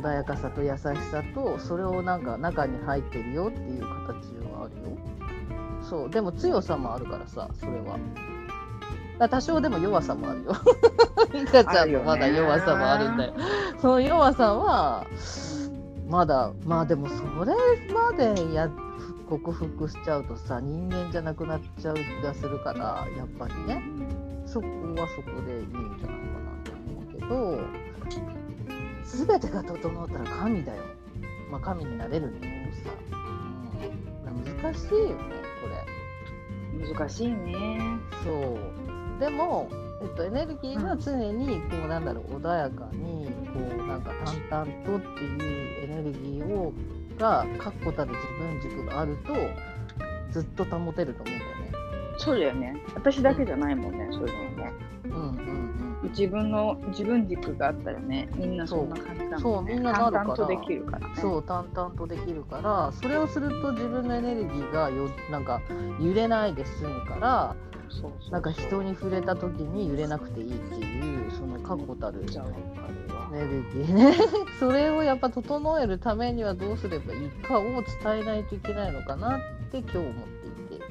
[0.02, 4.98] 穏やかさと優しさと、それをなんか中に入ってるよっていう形はあるよ。
[5.82, 7.98] そう、でも強さもあるからさ、それは。
[9.28, 10.56] 多少でも弱さもあるよ。
[11.34, 13.34] リカちゃんもまだ弱さもあるんだよ。
[13.82, 15.06] その弱さは、
[16.08, 17.54] まだ、まあでもそれ
[17.94, 18.70] までや
[19.30, 23.84] 克服しちゃうとさ、人間じゃなくなっちゃう気がするから、やっぱりね、
[24.46, 27.60] そこはそこでいいんじゃないかなと思うけど、
[29.04, 30.84] すべてが整ったら神だよ。
[31.52, 32.96] まあ神になれるんだけどさ、
[34.28, 35.16] うん、難しいよね、
[35.62, 36.94] これ。
[36.94, 37.80] 難しいね
[38.24, 38.89] そう。
[39.20, 39.70] でも、
[40.02, 44.12] えっと、エネルギーは常に、こう、なんだろう、穏やかに、こう、なんか
[44.50, 46.74] 淡々とっていうエネルギーを、
[47.18, 49.34] が、確固たる自分軸があると、
[50.32, 51.72] ずっと保てると思うんだよね。
[52.18, 52.82] そうだよね。
[52.96, 54.74] 私だけじゃないもんねそういうのはね。
[55.06, 55.70] うんうん
[56.12, 59.38] 自分の自分軸があったらねみんなそんな感じだもんね。
[59.42, 59.64] そう。
[59.64, 60.12] みんななるから。
[60.12, 61.14] 淡々とできるからね。
[61.16, 61.22] うん。
[61.22, 65.62] そう、淡々とできるから、それをすると自分のエネルギーがよ、なんか、
[66.00, 67.56] 揺れないで済むから、
[67.90, 72.26] そうなんか人に触れた時に揺れなくていいっていう、その確固たるエ
[73.32, 74.14] ネルギーね。
[74.60, 77.84] それをやっぱ整えるためにはどうすればいいかを伝
[78.22, 80.86] えないといけないのかなって今日思っていて。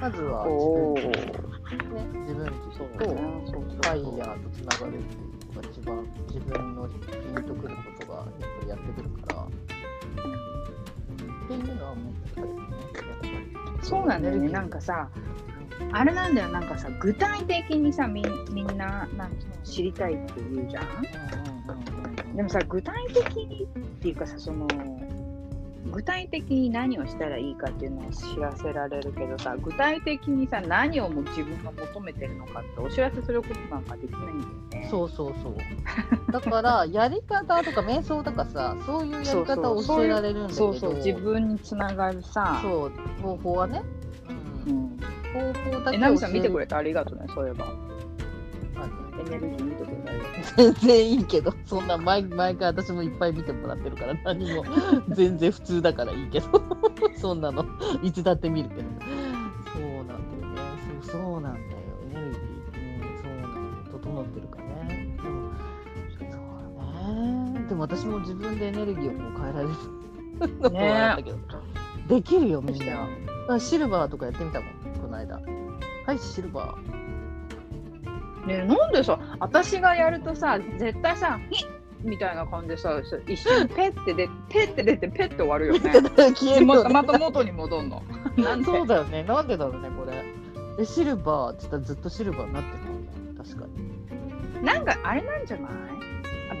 [0.00, 1.48] まずはお自分ーと、
[1.94, 6.96] ね、自分とファイヤーとつながるっていうのが一番自分のピ
[7.30, 9.46] ンとくることがやっぱりやってくるから。
[11.46, 11.94] っていうのは
[13.86, 14.48] そうなんだよね。
[14.48, 15.08] なんかさ
[15.92, 16.48] あれなんだよ。
[16.48, 22.36] なんかさ具体的にさみみんななん知りたいって言うじゃん。
[22.36, 23.66] でもさ具体的にっ
[24.02, 24.66] ていうかさその
[25.96, 34.88] 具体的に何をしたらいいかっていうのを知らせられるけどさ具体的にさ何をも自分が求めてるのかってお知らせすることなんかできないんだよね。
[34.90, 35.56] そうそうそう。
[36.30, 42.60] だから、 やり方とか瞑想とかさ、そういうやり方を教えられるんだけど、そうそう自分につながるさ。
[42.62, 43.82] そう方法はね。
[44.28, 45.00] う、うんん、
[45.32, 47.85] 方法だけえ、ナミさん見てくれれてありがとうね、そういえば。
[50.56, 54.64] 全然いいけど、そんな毎毎回私もいっぱい見てもらってるから、何も
[55.10, 56.48] 全然普通だからいいけど、
[57.16, 57.64] そんなの、
[58.02, 58.82] いつだって見るけど。
[59.72, 60.60] そうなんだよね。
[61.02, 61.66] そうそうなんだよ。
[62.10, 63.98] エネルギー、うん、そうなの。
[63.98, 65.16] 整ってるからね。
[65.16, 65.52] でも、
[66.18, 67.66] そうね。
[67.68, 69.70] でも私も自分でエネルギーをこう変えられる
[70.60, 71.38] のもあったけど、
[72.08, 73.08] できるよ、みんな。
[73.48, 75.40] あシルバーとかやってみたもん、この間。
[76.06, 77.05] はい、シルバー。
[78.46, 81.68] ねなんでさ、私がやるとさ、絶対さ、ヒッ
[82.02, 85.92] みたいな感じでさ、一瞬に ペッて出ペッて出てペッて終わるよね。
[86.34, 88.02] 消えるまたまた元に戻んの。
[88.36, 88.64] なんで？
[88.66, 89.22] そうだよね。
[89.24, 90.24] なんでだろうね、これ。
[90.78, 92.90] え、シルバーって言ったらずっとシルバーになってたんだ
[93.42, 93.44] よ。
[93.44, 93.72] 確かに。
[94.64, 95.72] なんかあれなんじゃない？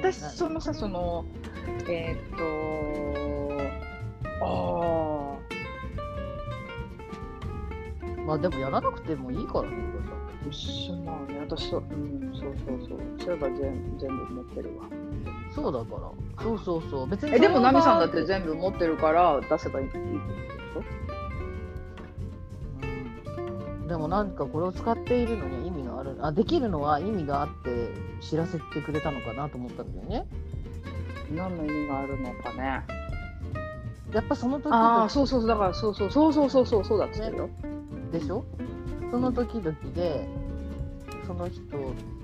[0.02, 0.30] 私何？
[0.32, 1.24] そのさその
[1.88, 2.44] えーっと
[4.44, 4.46] あ
[8.26, 9.76] まあでもやらなくてもいいからね
[10.50, 11.38] 一緒まあね。
[11.40, 12.98] 私そううんそうそうそう。
[13.18, 14.86] そういえば全全部持ってるわ。
[15.54, 16.44] そうだから。
[16.44, 17.06] そうそうそう。
[17.08, 20.82] 別にえでもナミさんだっ場て全部持ってるから出せばいいってこ
[22.82, 23.88] うん。
[23.88, 26.16] でもなんかこれを使っているのには意味がある。
[26.20, 27.88] あできるのは意味があって
[28.20, 30.26] 知らせてくれたのかなと思ったんだよね。
[31.28, 32.84] と何の意味があるのかね。
[34.12, 35.48] やっぱその時ああ々そうそうそう。
[35.48, 36.10] だからそうそう。
[36.10, 36.98] そうそうそうそう。
[36.98, 37.48] だっつってるよ、
[38.12, 38.44] でしょ？
[39.10, 40.28] その時々で
[41.26, 41.62] その人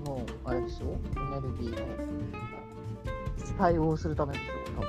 [0.05, 0.97] のあれでしょ？
[1.17, 1.87] エネルギーの
[3.57, 4.83] 対応するためでしょ？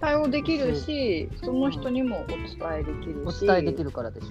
[0.00, 2.38] 対応できるしその人にもお伝
[2.80, 4.28] えできる多分おし伝えできるからでしょ、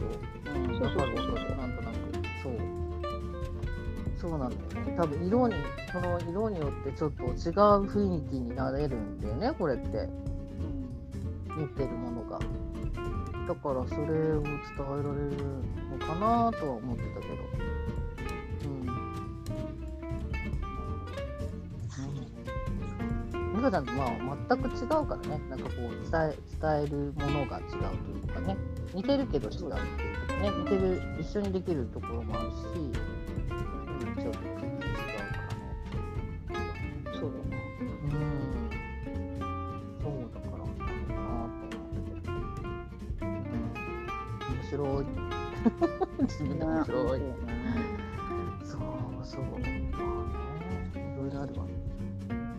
[0.51, 1.57] うん、そうそうそうわかるわかる。
[1.57, 1.93] なんとなく。
[2.43, 2.53] そう。
[4.17, 4.95] そうなんだよね。
[4.95, 5.55] 多分色に
[5.91, 10.07] その色によってちょっと違う雰囲気になれるんだよねこれって。
[11.55, 12.39] 持ってるものが
[13.47, 15.37] だからそれを伝えられる
[15.91, 17.33] のかなとは思ってたけど。
[18.65, 18.85] うん。
[23.55, 24.07] 美香ちゃんとまあ
[24.49, 25.41] 全く違うからね。
[25.49, 28.57] なんかこう伝え伝えるものが違うというかね。
[28.93, 30.49] 似てるけど違うっていうとこね。
[30.49, 33.03] 似てる一緒にできるところもあるし、うん、ちょ
[34.11, 34.79] っと違うからね
[37.13, 37.52] そうだね
[44.77, 45.05] 白い。
[46.23, 47.19] 自分で面白い。
[48.63, 48.79] そう
[49.23, 49.41] そう。
[49.43, 49.91] まあね、
[50.95, 51.65] いろいろあるわ。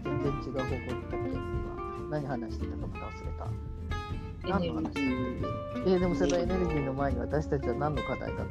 [0.05, 1.39] 全然違う方向行ったっけ今
[2.11, 3.47] 何話してたかまた忘れた。
[4.47, 5.47] エネルギー
[5.87, 8.47] えーでもそのエネルギーの前に私たちは何の課題だっ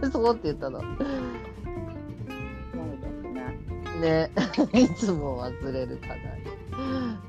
[0.00, 0.10] た？
[0.10, 0.80] そうって言ったの。
[4.00, 4.30] ね
[4.74, 6.20] いつも忘れる課題。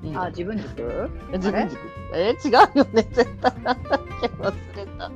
[0.06, 1.80] いいねあ自分軸自分軸
[2.14, 3.04] え違うよね。
[3.12, 5.12] 絶対なんだっけ忘れた。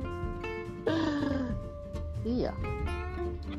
[2.26, 2.52] いいや。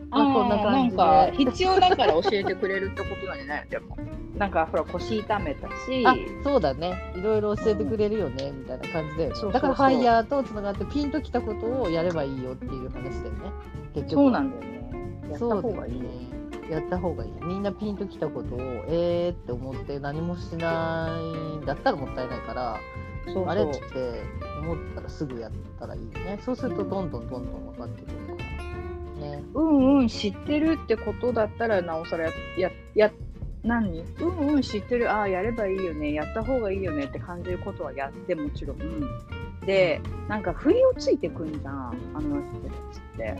[0.10, 0.98] まあこんな感じで。
[0.98, 3.68] なんか必要だから教えてくれるってことなんじゃない。
[3.70, 3.98] でも。
[4.38, 6.06] なんかほら腰痛めたし。
[6.06, 7.14] あそうだね。
[7.16, 9.54] いろいろ教えてくれるよね、みたいな感じでそうそうそう。
[9.54, 13.52] だからファイヤーとつながってピンときたことをやればいいよっていう話だよね。
[13.96, 14.14] 結局。
[14.14, 14.82] そうなんだよね。
[15.24, 16.31] やったそう方がいい
[16.74, 17.32] やった方がいい。
[17.44, 22.80] みんなピンときたことをえーって思って何もしないんだったらもったいないから
[23.34, 23.80] そうあれって
[24.62, 26.40] 思ったらすぐやったらいいよね。
[26.44, 28.44] そうするとどんどんどんどん分かってくるか
[29.20, 29.44] らね。
[29.54, 33.12] うんうん知ってるってことだったらなおさらややや
[33.64, 34.02] 何？
[34.20, 35.12] うんうん知ってる。
[35.12, 36.14] ああやればいいよね。
[36.14, 38.78] やった方がいいよねって感じることはやってもちろん。
[39.66, 41.94] でなんか不意をついてくんじゃん。
[42.16, 43.38] あの人たちって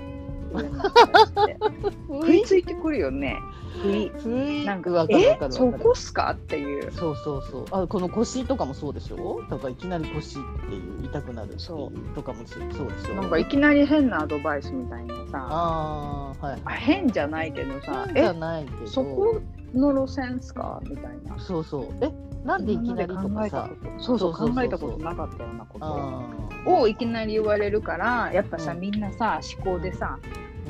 [2.08, 3.38] 食いついてくるよね。
[3.82, 4.66] 不意ふい。
[4.66, 6.32] なんかわかるかるそこっすか？
[6.32, 6.92] っていう。
[6.92, 7.66] そうそうそう。
[7.72, 9.42] あこの腰とかもそうでしょ？
[9.50, 12.16] だからいきなり腰っていう痛くなるそう。
[12.16, 13.16] とかもそうでしょ？
[13.16, 15.48] なんかいきなり変なアドバイスみたいなさ。
[15.50, 18.06] ああはいあ変じゃないけどさ。
[18.14, 18.88] 変じゃえないけど。
[18.88, 19.40] そこ
[19.74, 20.82] の路線っすか？
[20.84, 21.40] みたいな。
[21.40, 21.86] そうそう。
[22.02, 22.12] え？
[22.44, 23.70] なんでいきなりとかさ。
[24.00, 26.24] そうそう考えたことなかったようなことあ
[26.66, 28.80] をいきなり言われるからやっぱさ、うん。
[28.80, 30.18] みんなさ思考でさ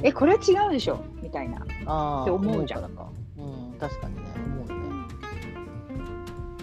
[0.01, 1.03] ーえこれは違うでしょ？
[1.21, 1.59] みたいな。
[1.59, 2.83] って思うじゃん。
[2.83, 2.91] うん
[3.79, 4.75] 確かにね思うね。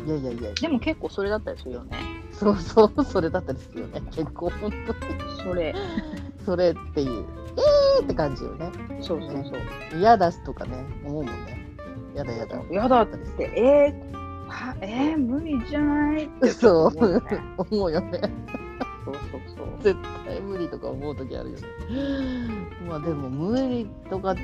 [0.07, 0.53] いやいやいや。
[0.55, 1.97] でも結構それだったりするよね。
[2.33, 4.03] そうそうそれだったりするよね。
[4.13, 5.43] 結構本当に。
[5.43, 5.75] それ。
[6.45, 7.25] それっていう。
[7.99, 8.71] えーって感じよね。
[9.01, 9.99] そうそうそう。
[9.99, 11.67] 嫌だとかね思うもんね。
[12.15, 12.63] やだやだ。
[12.71, 14.18] やだってえー、
[14.49, 16.25] はえー、無理じゃない？
[16.25, 17.41] ってそう思うよね。
[17.57, 18.21] 思うよね
[19.05, 19.67] そうそうそう。
[19.83, 21.63] 絶対無理とか思う時あるよね。
[22.89, 24.43] まあでも無理とかって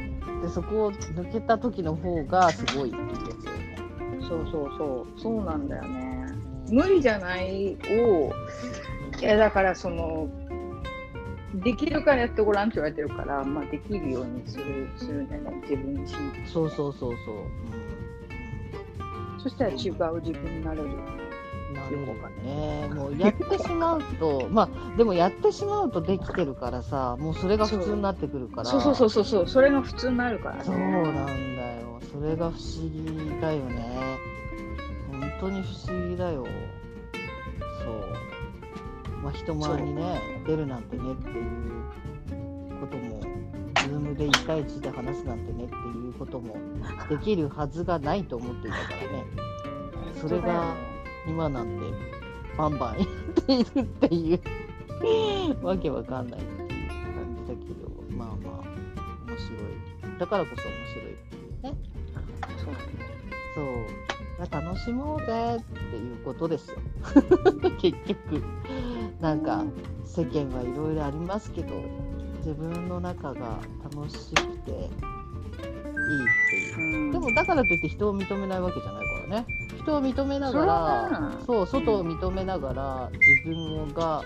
[0.49, 3.03] そこを抜けた時の方がすごいっていう。
[3.03, 3.77] やつよね
[4.29, 5.45] そうそうそうそう。
[5.45, 6.33] なんだよね
[6.71, 8.33] 無理じゃないを
[9.21, 10.29] いやだからその
[11.63, 15.53] できるからやってごらんって言われてるから、まあ、できるようにするするんだよね。
[15.63, 16.47] 自分自身。
[16.49, 17.37] そうそうそうそう、
[19.45, 19.77] そしたら違う
[20.23, 20.85] 自分になれる。
[20.85, 22.89] うん、なるほどね。
[22.95, 28.65] もうやってしまうと まあでもやってしまうとできてるからさもうそれが普通になってくるから。
[28.65, 30.65] そうそうそうそうそうそれが普通になるからね。
[30.65, 31.05] そうなん
[31.57, 32.01] だよ。
[32.11, 34.19] それが不思議だよね。
[35.13, 36.47] 本当に不思議だよ。
[37.85, 39.23] そう。
[39.23, 43.21] まあ人前にね出るなんてねっていうことも
[43.85, 46.57] ズームで1対1で話すなんてねっていうことも
[47.09, 49.27] できるはずがないと思っていたからね。
[50.21, 50.75] それが
[51.27, 51.85] 今なんて
[52.57, 58.65] バンバンやっているっていうわけわかんないっていう感じだけどまあまあ
[59.27, 59.55] 面白
[60.15, 60.19] い。
[60.19, 61.79] だからこそ面白いっていうね。
[62.65, 62.75] そう。
[63.55, 64.05] そう
[64.51, 66.77] 楽しもうぜっていうことですよ。
[67.79, 68.43] 結局。
[69.21, 69.65] なんか
[70.05, 71.69] 世間はいろいろありますけど
[72.45, 74.89] 自分の中が楽しくていいっ
[76.51, 77.07] ていう。
[77.07, 79.47] うんでもだからといって人を認めないわけじゃないからね。
[79.79, 84.23] 人を認めながらそう外を認めながら自分が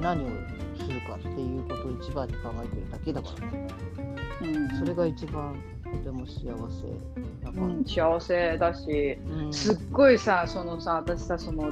[0.00, 0.28] 何を
[0.76, 3.66] するかっていうことを一番に考えてるだけだからね。
[4.42, 6.44] うんそれが一番とても幸せ
[7.44, 7.66] だから。
[7.66, 11.70] うん、幸せだしうんすっごいさそのさ私さその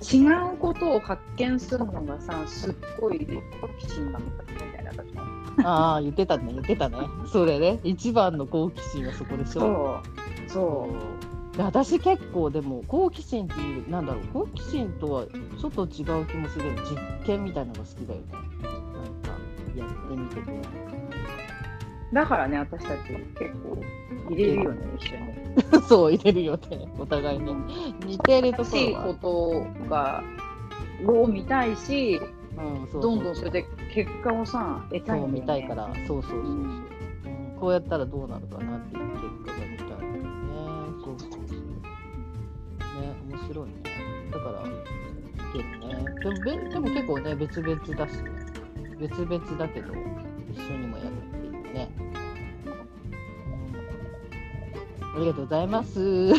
[0.00, 3.26] 違うことを発見するのがさすっごい
[3.60, 5.22] 好奇心なんだみたいな私も。
[5.64, 6.96] ああ言ってたね言ってたね。
[7.26, 7.80] それね。
[7.84, 10.02] 一番の好奇心はそこでしょ。
[10.48, 10.88] そう。
[10.92, 11.18] そ
[11.56, 14.26] で私結構でも好奇心っていうなんだろう。
[14.32, 18.26] 好奇心とはちょっと違う気もする実験みたいなのが好きだよね。
[18.32, 19.38] なんか
[19.76, 20.52] やってみてこ
[22.12, 23.82] うだからね私たち結構
[24.30, 25.38] 入れるよね一緒に。
[25.72, 26.88] う そう入れるよね。
[26.98, 27.52] お互いね。
[28.06, 30.22] 似てるとこ楽しいことが
[31.06, 32.20] を見たいし
[33.00, 35.26] どんどんそれで結果をさ得たいね。
[35.26, 36.50] そう見たいからそうそうそうそう、うん。
[36.52, 36.88] うん
[37.58, 40.06] こうやったらどうなるかなっていう結果が見たいよね。
[41.04, 41.40] そうそうそう。
[43.00, 43.74] ね面白いね。
[44.30, 44.62] だから
[45.52, 48.30] けどねでもべでも結構ね別々だしね。
[49.00, 49.92] 別々だけど
[50.52, 52.00] 一緒にもやるっていうね、う
[55.16, 55.16] ん。
[55.16, 56.00] ありがとうございます。
[56.00, 56.34] えー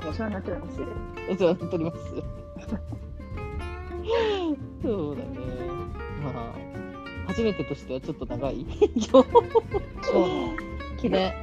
[0.00, 0.80] おっお世話になっております
[1.28, 1.52] お世話？
[1.54, 2.37] になっております
[4.82, 5.28] そうだね。
[6.22, 6.32] まあ
[7.28, 8.60] 初めてとしてはちょっと長い。
[8.60, 9.26] 今日そう。
[10.98, 11.34] 切れ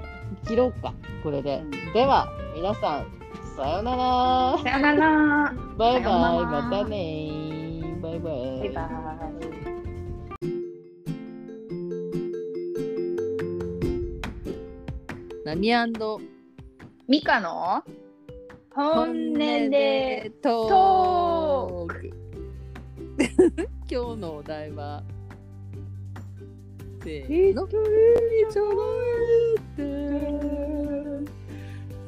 [0.45, 1.71] 切ろうかこれで、うん。
[1.93, 3.07] では皆さん
[3.55, 4.57] さようなら。
[4.63, 5.53] さよなら。
[5.77, 7.31] バイバイまたね。
[8.01, 8.59] バイバイ。
[8.59, 8.75] バイバイ。
[15.45, 15.71] ナミ
[17.07, 17.83] ミカの？
[18.75, 19.33] 本音
[19.69, 22.11] でトトーク。
[23.89, 25.01] 今日のお題は
[27.01, 27.69] せーの。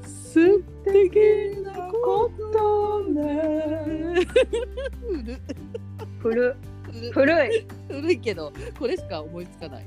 [0.04, 4.28] 素敵なことね。
[6.20, 6.54] 古
[6.92, 7.66] 古古い。
[7.88, 9.86] 古いけどこれしか思いつかない。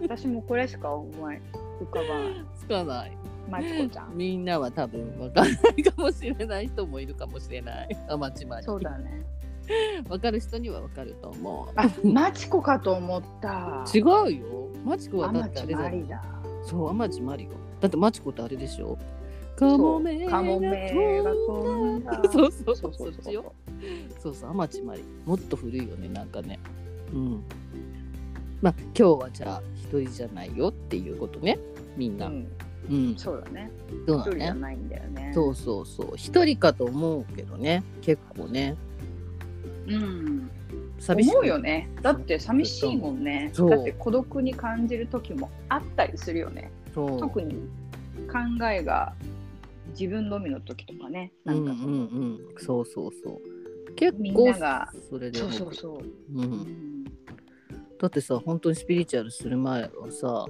[0.00, 1.38] 私もこれしか思い
[1.82, 2.44] 浮かばない。
[2.56, 4.16] つかないまちこちゃん。
[4.16, 7.96] みんなは多分わかんないかもしれない人もいるかもしれない。
[8.08, 9.24] あまちまりそうだね。
[10.08, 11.72] わかる人にはわかると思う。
[11.76, 13.84] あまちこかと思った。
[13.94, 14.68] 違うよ。
[14.84, 16.22] マチコはだあまちってあれじゃん。
[16.64, 17.50] そう天地マリよ。
[17.80, 18.98] だってマチコってあれでしょ。
[19.56, 22.22] カモメが飛んだ。
[22.30, 22.76] そうそう。
[22.76, 23.12] そううそそう。
[23.12, 23.44] そう
[24.20, 25.04] そうそう天地マリ。
[25.24, 26.58] もっと古いよねなんかね。
[27.12, 27.42] うん。
[28.60, 31.58] まあ今日はじゃあ一人じゃないよっていうことね。
[31.96, 32.26] みんな。
[32.26, 32.48] うん
[32.90, 33.70] うん、そうだね。
[34.06, 35.32] そうだ一人じゃねないんだよね。
[35.34, 36.12] そうそうそう。
[36.16, 37.82] 一人かと思うけどね。
[38.02, 38.76] 結構ね。
[39.86, 40.50] うん。
[40.98, 41.30] 寂しい。
[41.30, 41.88] 思うよね。
[42.02, 43.52] だって寂しいもんね。
[43.54, 46.70] だって孤独に感じる時もあったりするよね。
[46.94, 47.20] そう。
[47.20, 47.54] 特に
[48.30, 49.14] 考えが
[49.98, 51.32] 自分のみの時とかね。
[51.44, 51.72] なんか。
[51.72, 52.40] うんうんうん。
[52.58, 53.94] そうそうそう。
[53.94, 54.92] 結みん構なが。
[55.08, 56.02] それでそう思そうそう、う、
[56.34, 56.44] うん。
[56.44, 57.04] ん
[57.98, 60.44] だってさ本当にスピリチュアルする前はさ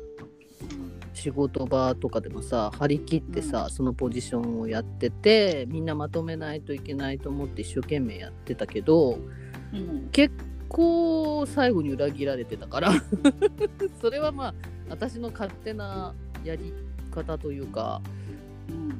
[1.14, 3.70] 仕事場とかでもさ張り切ってさ、うん。
[3.70, 9.18] そのポジションをやっててみんなまとめないといけないと思って一生懸命やってたけど
[9.72, 10.09] うん。
[10.12, 10.35] 結
[10.68, 12.92] 構最後に裏切られてたから。
[14.00, 14.55] それはまあ
[14.90, 16.72] 私の勝手なやり
[17.11, 18.03] 方というか
[18.68, 18.94] うん。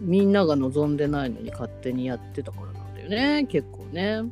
[0.00, 4.22] みんなが望んでないのに勝手にやってたからなんだよね結構ね。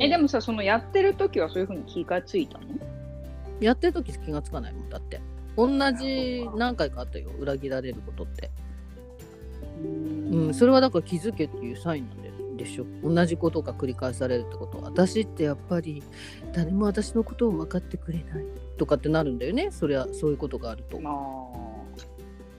[0.00, 2.66] えでもさそのやってる時はそういうふうに気がついたの？
[3.60, 5.20] やってる時気がつかないもんだって
[5.56, 8.50] 同じ何回かあったよ裏切られることって。
[9.82, 12.22] うん、それはだから気づけっていうサインなん
[12.56, 12.86] ででしょ？
[13.02, 16.02] 同じことが繰り返されるってこと私ってやっぱり
[16.52, 18.44] 誰も私のことを分かってくれない。
[18.76, 19.70] とかってなるんだよね。
[19.70, 21.46] そりゃそういうことがあると、あ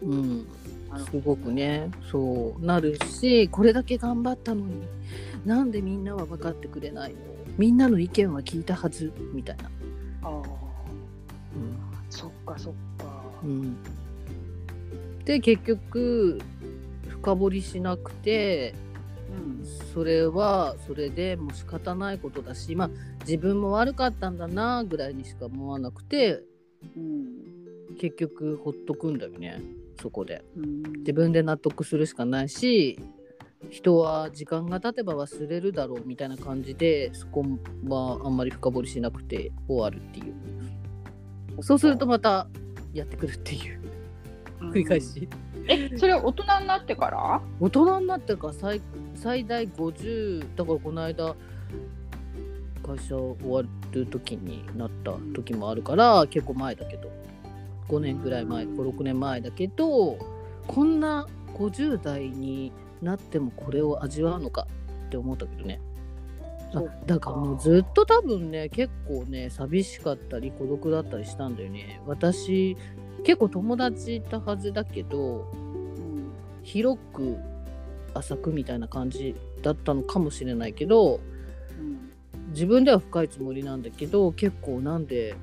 [0.01, 0.47] うん、
[1.11, 1.89] すごくね。
[2.11, 2.65] そう。
[2.65, 4.83] なるしこれだけ頑張ったのに
[5.45, 7.17] なんでみんなは分かってくれないの？
[7.57, 9.11] みんなの意見は聞いたはず。
[9.33, 9.69] みたいな、
[12.13, 13.23] そっかそっか。
[13.43, 13.75] うん、
[15.25, 16.39] で結局
[17.09, 18.75] 深掘りしなくて
[19.31, 19.65] うん。
[19.93, 22.89] それはそれでもう仕方ないことだしまあ
[23.21, 26.43] 自分も悪かったんだなぐらいにしか思わなくて
[26.95, 27.95] うん。
[27.99, 29.61] 結局ほっとくんだよね
[30.01, 30.43] そこで。
[30.55, 30.83] うん。
[30.99, 32.99] 自分で納得するしかないし
[33.69, 37.43] 人は時間が経てば忘れるだろうみたいな感じでそこ
[37.87, 40.33] はあんまり深掘りしなくて終わるっていう
[41.61, 42.47] そうするとまた
[42.93, 43.79] やってくるっていう。
[44.71, 45.27] 繰り返し、
[45.67, 47.41] えそれは大人になってから？
[47.59, 48.81] 大人になってから最
[49.15, 51.35] 最大50だからこの間
[52.85, 57.11] 会社終わる時になった時もあるから結構前だけど。
[57.89, 60.17] 5年ぐらい前56年前だけど
[60.67, 64.65] こんな50代になってもこれを味わうのか
[65.07, 65.81] って思ったけどね
[67.05, 72.01] だからもうずっと多分ね結構ね寂しかったり孤独だったりしたんだよね。
[72.07, 72.75] 私
[73.23, 76.31] 結構友達いたはずだけどうん。
[76.63, 77.37] 広く
[78.13, 81.19] 浅くみたいな感じだったのかもしれないけど
[81.79, 82.09] うん。
[82.51, 85.35] 自分では深いつもりなんだけど結構なんで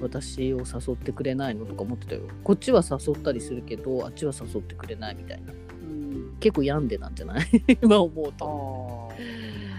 [0.00, 2.22] 私を誘ってくれないのとか思ってたよ。
[2.42, 5.52] こっちは誘ったりするけどあっちは誘ってくれないみたいな。
[5.52, 5.56] う
[5.86, 6.36] ん。
[6.40, 7.46] 結構病んでなんじゃない？
[7.82, 9.69] 今思うあとー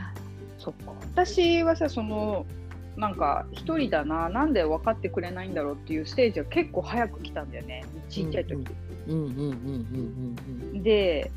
[0.63, 0.93] そっか。
[1.13, 2.45] 私はさその
[2.95, 7.83] なんか一人だななんで分かってくれないんだろうっていうステージが結構早く来たんだよね。
[8.09, 8.63] ちっちゃい時、
[10.83, 11.31] で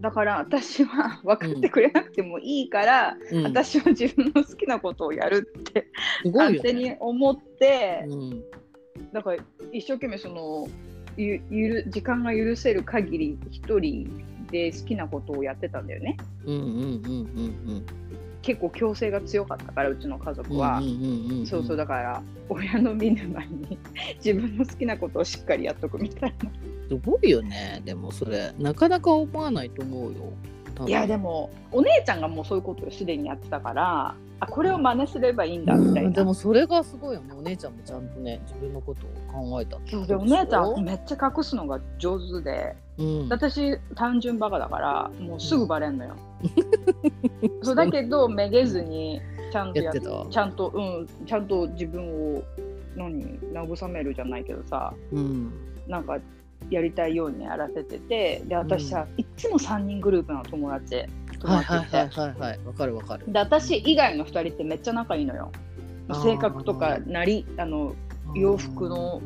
[0.00, 3.38] だから私は 分かってくれなくてもいいから、うん。
[3.38, 5.86] うん私は自分の好きなことをやるって
[6.24, 8.42] 勝手ねに思って、うん。
[9.12, 9.42] だから
[9.72, 10.68] 一生懸命その
[11.16, 16.16] ゆゆる時間が許せる限り一人で好きなことをやってたんだよね。
[16.44, 16.82] うんうんうんう
[17.78, 17.86] ん
[18.42, 21.46] 結構強制が強かったからうちの家族うんは、うんうんうんうん。
[21.46, 23.78] そうそうだから親の見ぬ間に
[24.22, 26.50] 自分の好きなことをしっかりやっとくみたいな。
[26.88, 27.80] すごいよね。
[27.84, 30.88] でもそれなかなか思わないと思うよ。
[30.88, 36.12] いやでもお姉ちゃんがもうそういうことをすでにやってたからあこれを真似すればいいんだみたいな、うん。
[36.12, 37.32] でもそれがすごいよね。
[37.38, 43.28] お姉ちゃんもちゃんとね自分のことを考えたそうでお姉ちゃんめっちゃ隠すのが上手でうん。
[43.28, 46.16] 私単純バカだからもうすぐバレんのよ、
[47.62, 49.20] そうだけどめげずに
[49.52, 50.26] ちゃんとややってた。
[50.30, 52.42] ちゃんとうんちゃんと自分を
[52.96, 55.52] 何慰めるじゃないけどさうん。
[55.88, 56.18] なんか
[56.70, 61.04] やりたいようにやらせててで私さ、いっつも3人グループの友達
[61.40, 62.40] 友はい達って、はいはいはい。
[62.40, 63.24] はいわかるわかる。
[63.32, 65.50] で私以外の2人ってめっちゃ仲いいのよ。
[66.22, 67.94] 性格とかなりあの
[68.34, 69.20] 洋服の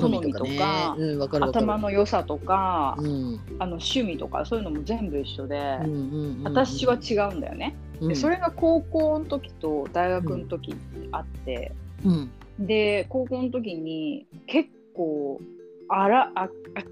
[0.00, 0.58] 好みとかね。
[0.98, 3.40] うん頭の良さとか、うん。
[3.58, 6.42] あの趣味とかそういうのも全部一緒で、うんうんうんうん。
[6.44, 8.08] 私は違うんだよね、うん。
[8.08, 10.74] でそれが高校の時と大学の時
[11.12, 11.72] あって、
[12.04, 12.30] うん。
[12.58, 15.40] で高校の時に結構
[15.88, 16.48] あらあ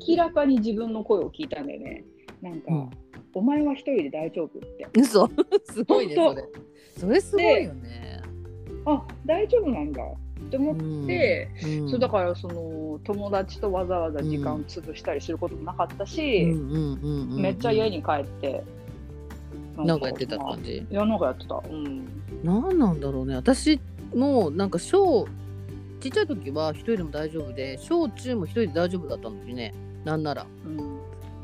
[0.09, 2.05] 明らかに自分の声を聞いたんだよね。
[2.43, 2.91] なんか、うん。
[3.35, 4.87] お前は一人で大丈夫って。
[4.97, 5.29] 嘘。
[5.65, 6.45] すごいねそれ。
[6.97, 8.23] それすごいよね。
[8.87, 10.03] あ大丈夫なんだ。
[10.03, 10.07] っ
[10.51, 10.73] て思
[11.05, 11.91] って、うん。
[11.91, 16.45] そうだからその友達とわざわざ時間潰したりすることもなかったし、
[17.37, 18.63] めっちゃ家に帰って
[19.77, 21.63] なんかやってたまあ感じいやなんかやってた。
[21.69, 22.07] うん。
[22.43, 23.35] 何なんだろうね。
[23.35, 23.81] 私
[24.15, 25.27] もなんか小
[26.01, 29.75] ちっちゃい時は一人でも大丈夫で小中も一人で大丈夫だったのにね。
[30.05, 30.47] なんなら。
[30.67, 30.95] うん。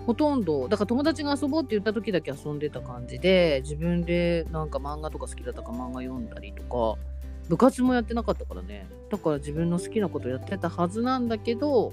[0.07, 6.98] ほとんどだから友達が遊ぼうって言った時だけ遊んでた感じで自分でなんか漫画とか好きだったから漫画読んだりとか
[7.51, 8.88] 部活もやってなかったからね。
[9.11, 11.92] だから自分の好きなことやってたはずなんだけど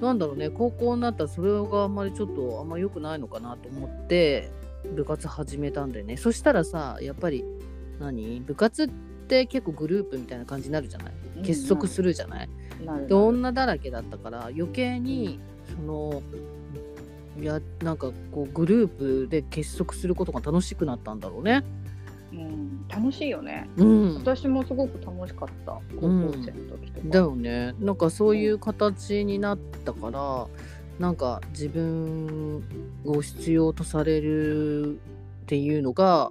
[0.00, 4.50] なんだろうね高校になったらそれがあんまりちょっとあんま良くないのかなと思って
[4.96, 6.16] 部活始めたんだよね。
[6.16, 7.44] そしたらさやっぱり
[8.00, 8.40] 何？
[8.40, 8.88] 部活っ
[9.28, 11.12] て結構グループみたいな感じになるじゃない？
[11.44, 12.48] 結束するじゃない、
[13.06, 15.38] で女だらけだったから余計に
[15.76, 16.22] その
[17.40, 21.62] いやなんかこうグループで結束することが楽しくなったんだろうね。
[22.32, 23.68] うん、楽しいよね。
[23.76, 25.72] うん、私もすごく楽しかった。
[25.96, 27.74] 高校生の時とか、だよね。
[27.80, 30.46] なんかそういう形になったから
[30.98, 32.62] なんか自分
[33.04, 36.30] を必要とされるっていうのが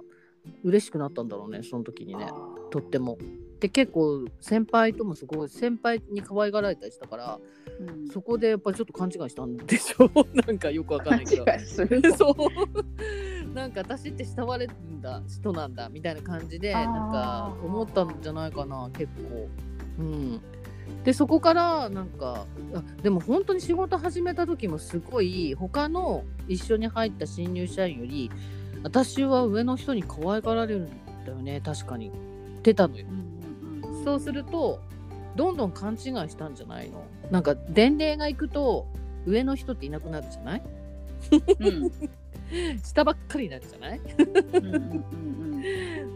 [0.64, 2.26] 嬉しくなったんだろうねその時にね。
[2.30, 2.34] あ
[2.70, 3.18] とっても。
[3.60, 10.10] で結構先輩ともすごい先輩に可愛がられたりしたからーうんそこでやっぱりちょっと勘違いしたんでしょ
[10.46, 11.44] なんかよくわかんないけど。
[11.44, 19.48] 勘違いするの そうなんか私って慕われるんだ人なんだみたいな感じでなんか思ったんじゃないかな結構。
[19.98, 20.40] うん、
[21.04, 28.30] でそこからなんかあでも本当に仕事始めた時もすごい他の一緒に入った新入社員より
[28.82, 30.88] 私は上の人に可愛がられるん
[31.26, 32.08] だよね確かに。
[32.08, 33.06] ってたのよ。
[33.08, 33.39] うんうん
[34.04, 34.80] そうすると
[35.36, 35.98] どんどん勘違い
[36.28, 37.04] したんじゃないの？
[37.30, 38.86] なんか伝令が行くと
[39.26, 40.62] 上の人っていなくなるじゃない？
[41.60, 41.92] うん。
[42.82, 44.00] 下ばっかりになるじゃない？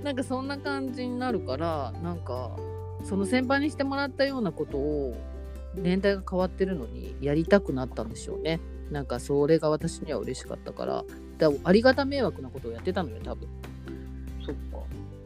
[0.02, 2.50] なんかそんな感じになるからなんか
[3.04, 5.14] その先輩にしてもらったようなことを
[5.76, 8.60] 年代が変わってるのにやりたくなったんでしょうね。
[8.90, 11.04] なんかそれが私には嬉しかったから。
[11.38, 13.48] だありがた迷惑なことをやってたのよ多分。
[14.44, 14.78] そっか。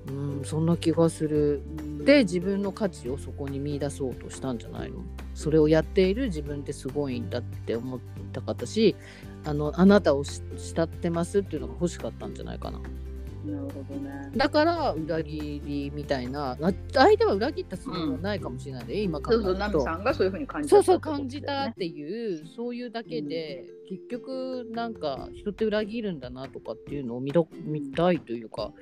[0.09, 1.63] うんそんな気がする。
[1.79, 5.05] うんで自分の価値をそこに見出そうとしたんじゃないの？
[5.35, 8.01] それをやっている自分ってすごいんだって思っ
[8.33, 8.97] たかったし
[9.45, 12.81] あのあなたをし慕ってますっていうのが欲しかったんじゃないかな。
[13.45, 14.31] なるほどね。
[14.35, 28.73] だから裏切りみたいなあ相手は裏切ったつもりはないかもしれないで、今考えそうそう、るとナミさんがそういうふうに感じそうそう感じたっていうそういうだけで、結局なんか人って裏切るんだなとかっていうのを見ど見たいというか、うん、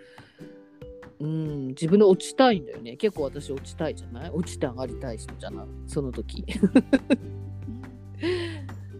[1.20, 2.96] 自分で落ちたいんだよね。
[2.96, 4.30] 結構私落ちたいじゃない？
[4.30, 5.66] 落ちて上がりたい人じゃない？
[5.86, 6.44] その時。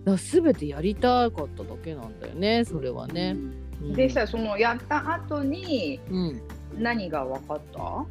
[0.05, 3.35] だ全てやりたかっただけなんだよねそれはね、
[3.83, 3.93] うん。
[3.95, 6.41] でさ、そのやった後にうん、
[6.79, 8.07] 何が分かった？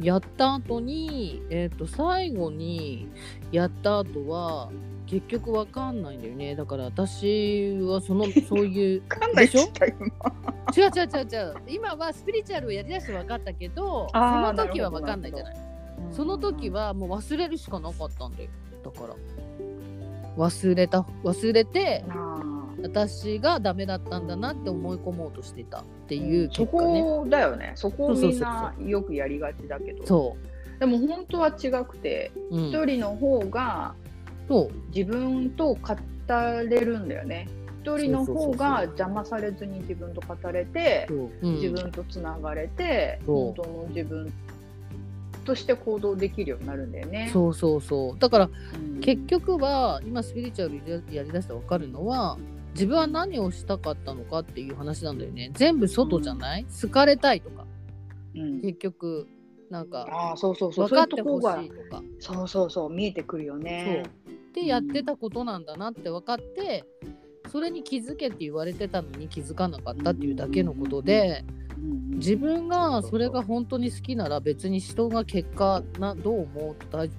[0.00, 3.08] やった後にえっ、と最後に
[3.52, 4.70] やった後は
[5.14, 6.56] 結局わかんないんだよね。
[6.56, 9.60] だから私はその そういう分かんないでしょ？
[10.76, 11.54] 違う違う違う違う。
[11.68, 15.56] 今はスピリチュアルをやりだして分かったけどその時は分かんないじゃない。
[16.10, 18.50] その時ははもう忘れるしかなかったんだよ。
[18.84, 19.14] だから。
[20.36, 22.04] 忘れた忘れて
[22.82, 27.72] 私がダメだったんだなって思い込もうとしてたっていうそ結果ね、こだよね。
[27.76, 30.04] そこをそうそうそうみんなよくやりがちだけど。
[30.04, 30.36] そ
[30.80, 33.94] でも本当は違くてう、うん、一人の方が
[34.48, 34.70] そう。
[34.94, 35.78] 自分と語
[36.68, 37.48] れるんだよね。
[37.82, 38.56] 一人の方そうそうそうそう。
[38.56, 43.36] が邪魔されずに自分と語れてそう、うん自分とつながれて、そう。
[43.36, 44.32] 本当の自分
[45.44, 47.30] として行動できるようになるんだよね。
[47.32, 48.18] そうそうそう。
[48.18, 49.00] だからうん。
[49.00, 52.38] 結局は今スピリチュアルやりだして分かるのは
[52.72, 55.50] 自分は何をしたかったのかっていう話なんだよね。
[55.52, 57.66] 全部外じゃない、好かれたいとか。
[58.34, 58.62] うん。
[58.62, 59.28] 結局
[59.70, 60.88] なんかああそうそうそう。
[60.88, 62.02] 分かってほしいとか。
[62.18, 64.04] そうそうそう見えてくるよね。
[64.54, 66.84] でやってたことなんだなって分かって
[67.50, 71.44] それに気づけって言われてたのに気づかなかったっていうだけのことで
[71.76, 77.10] うん自分がそれが本当に好きなら別に人が結果などう思うと大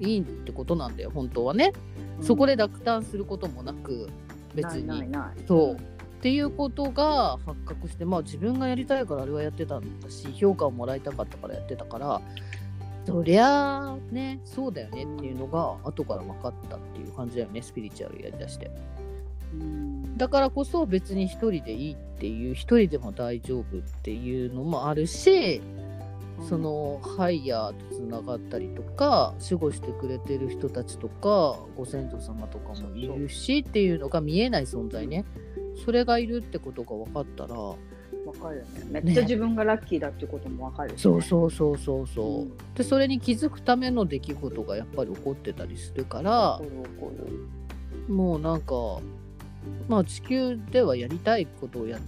[0.00, 1.72] いいってことなんだよ本当はね。
[2.20, 4.08] そこで落胆することもなく
[4.54, 5.12] 別ないないに。
[5.12, 5.42] ない。
[5.46, 5.78] そうっ
[6.22, 12.20] ていうことが発覚してまあ自分がやりたいからあれはやってたんだし評価をもらいたかったからやってたから
[13.04, 18.70] そりゃあねそうだよねっていうのが後から分かったっていう感じだよねスピリチュアルやりだして。
[19.54, 20.16] うん。
[20.16, 25.60] だからこそ別に一人でいいっていう一人でも大丈夫っていうのもあるし
[26.48, 35.24] そのハイヤーとつながったりとか守護してくれてる人たちとかご先祖様とかもいるしっていうのが見えない存在ね。
[35.84, 37.56] それがいるってことが分かったら
[38.26, 39.00] わかるよね。
[39.02, 42.52] めっちゃ自分がラッキーだってこともわかるしね、そうそうそうそうそう、うん。
[42.74, 46.60] でそれに気づくための出来事がやっぱり起こってたりするから
[48.08, 48.74] もうなんか
[49.88, 51.98] まあ地球ではやりたいことをや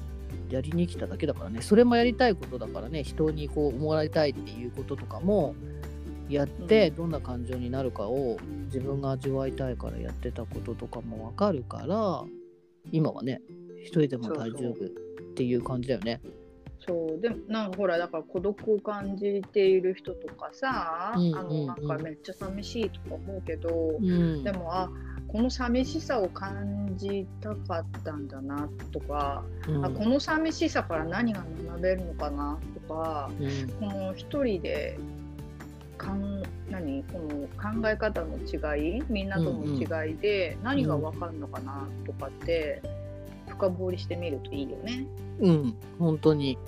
[0.51, 1.63] やりに来ただけだからね。
[1.63, 3.03] それもやりたいことだからね。
[3.03, 5.55] 人にこう思われたいっていうこととかも
[6.29, 6.97] やってうん。
[6.97, 8.37] どんな感情になるかを
[8.67, 12.25] 自分が味わいたいからやってたこととかもわかるから
[12.93, 13.41] 今はね
[13.83, 15.04] 一人でも大丈夫
[15.35, 16.21] っていう感じだよね。
[16.87, 21.67] そうでもなんかほらだから孤独を感じている人とかさ、うんあのうんうん。
[21.67, 24.45] なんかめっちゃ寂しいとか思うけど、うん。
[24.45, 24.91] でもあ
[25.27, 29.85] この寂しさを感じたかったんだなとか、うん。
[29.85, 33.69] あこの寂しさから何が学べるのかなとかうん。
[33.81, 34.97] この一人で
[35.97, 37.03] かん何？
[37.05, 42.83] この考え方の違いみんなとの違いで何が分かるのかなとかって
[43.55, 45.07] 深掘りしてみるといいよね。
[45.41, 46.59] うん、本当に。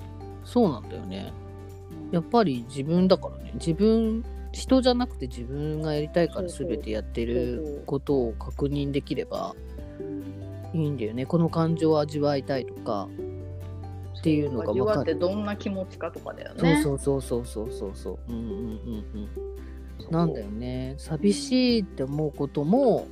[0.43, 1.33] そうなんだよね。
[2.11, 3.51] やっぱり自分だからね。
[3.55, 4.23] 自分
[4.53, 9.55] 人じゃなくて自分がやりたいから全てやってることを確認できれば
[9.99, 11.25] うんいいんだよね。
[11.25, 13.09] この感情を味わいたいとか
[14.19, 14.97] っていうのが味分かる。
[14.99, 16.81] わってどんな気持ちかとかだよね。
[16.81, 18.19] そうそうそうそうそうそう。
[18.29, 19.27] うんうんうん
[20.01, 20.11] うん。
[20.11, 20.95] なんだよね。
[20.97, 23.07] 寂しいって思うことも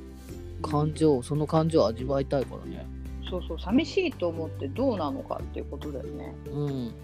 [0.62, 2.86] 感情その感情を味わいたいからね
[3.28, 6.34] そうそう寂しいと思ってどうなのかっていうことだよね。
[6.52, 6.94] うん。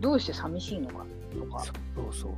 [0.00, 1.04] どうして寂しいのか
[1.38, 1.64] とか。
[1.64, 1.74] そう
[2.12, 2.32] そう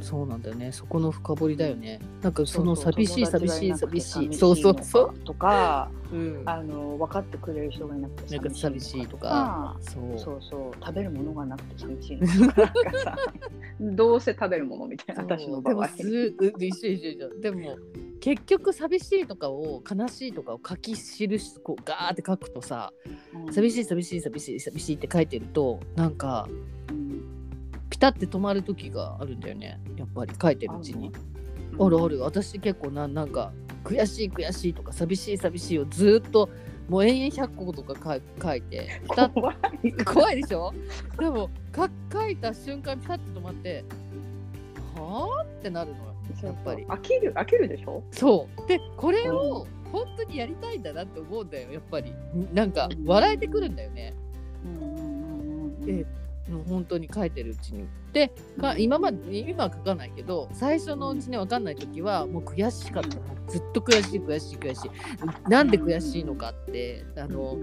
[0.00, 0.26] そう。
[0.26, 0.72] なんだよね。
[0.72, 2.00] そこの深掘りだよね。
[2.22, 5.18] なんかその寂しい寂しい寂しいそうそうそう。
[5.20, 6.42] とかうん。
[6.46, 9.76] あの分かってくれる人がいなくて寂しいとか。
[9.80, 10.18] そう。
[10.18, 10.84] そうそう。
[10.84, 12.72] 食べるものがなくて寂しいのとか
[13.80, 15.88] どうせ食べるものみたいな私の場合。
[17.40, 17.76] でも
[18.20, 21.28] 結局寂しいとかを悲しいとかを書き記し
[21.62, 22.92] こうガーって書くとさ
[23.46, 23.52] うん。
[23.52, 26.48] 寂しい寂しい寂しい寂しいって書いてるとなんか
[26.90, 27.22] うん
[27.88, 29.80] ピタって止まる時があるんだよね。
[29.96, 31.10] やっぱり書いてるうちに。
[31.78, 33.52] あるある私結構ななんか
[33.84, 36.48] 悔しい悔しいとか寂しい寂しいをずーっと
[36.88, 39.00] もう延々100個とか書い書いて。
[39.34, 39.52] 怖
[39.82, 40.72] い怖いでしょ？
[41.18, 43.84] でもか書いた瞬間ピタッと止まって
[44.96, 46.09] はあってなるのよ
[46.42, 46.84] やっぱり。
[46.84, 48.02] 飽きる飽きるでしょ？
[48.10, 48.68] そう。
[48.68, 52.14] でこれを本当にやりたいんだなって思うんだよやっぱり。
[52.52, 54.14] なんか笑えてくるんだよね。
[54.64, 56.06] うんうんうんうんで
[56.48, 57.86] もう本当に書いてるうちに。
[58.12, 63.16] で、か今まで今は書かないけど最初のうちね分かんない時はもう悔しかった。
[63.16, 64.90] もうずっと悔しい悔しい悔しい。
[65.48, 67.58] なんで悔しいのかってあの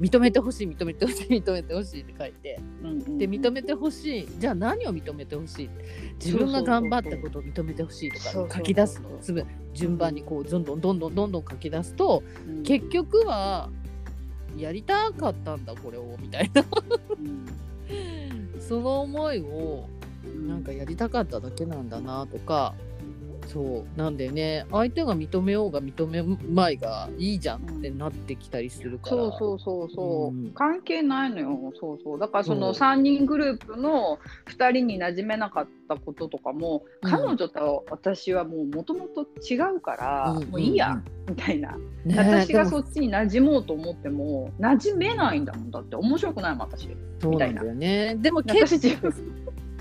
[0.00, 2.60] 認めてほしい認めてほしい認めてほしいって書いて。
[3.18, 4.28] で認めてほしい。
[4.38, 5.70] じゃあ何を認めてほしい？
[6.24, 9.10] 自分が頑張ったことを認めてほしいとか書き出すの。
[9.20, 9.44] すぐ
[9.74, 12.22] 順番にこうどんどんどんどんどんどん書き出すと
[12.64, 13.68] 結局は
[14.56, 16.64] やりたかったんだこれをみたいな
[18.58, 19.88] その思いを
[20.46, 22.74] なんかやりたかっただけなんだなとか
[23.46, 23.98] そう。
[23.98, 31.72] なんでね相手が認めようが認めまいがいいじゃんってなってきたりするから、そうそうそうそう、うん、関係ないのよ。
[31.78, 32.18] そうそう。
[32.18, 45.96] だからその3人グループの2人に馴染めなかったこととかも、うん、彼女と私はもうもともと違うから、うん、もういいや、みたいな、ね、私がそっちに馴染もうと思っても馴染めないんだもんだって。
[45.96, 46.88] 面白くないもん私。
[47.24, 47.62] みたいな。
[47.62, 49.12] ね、でも結構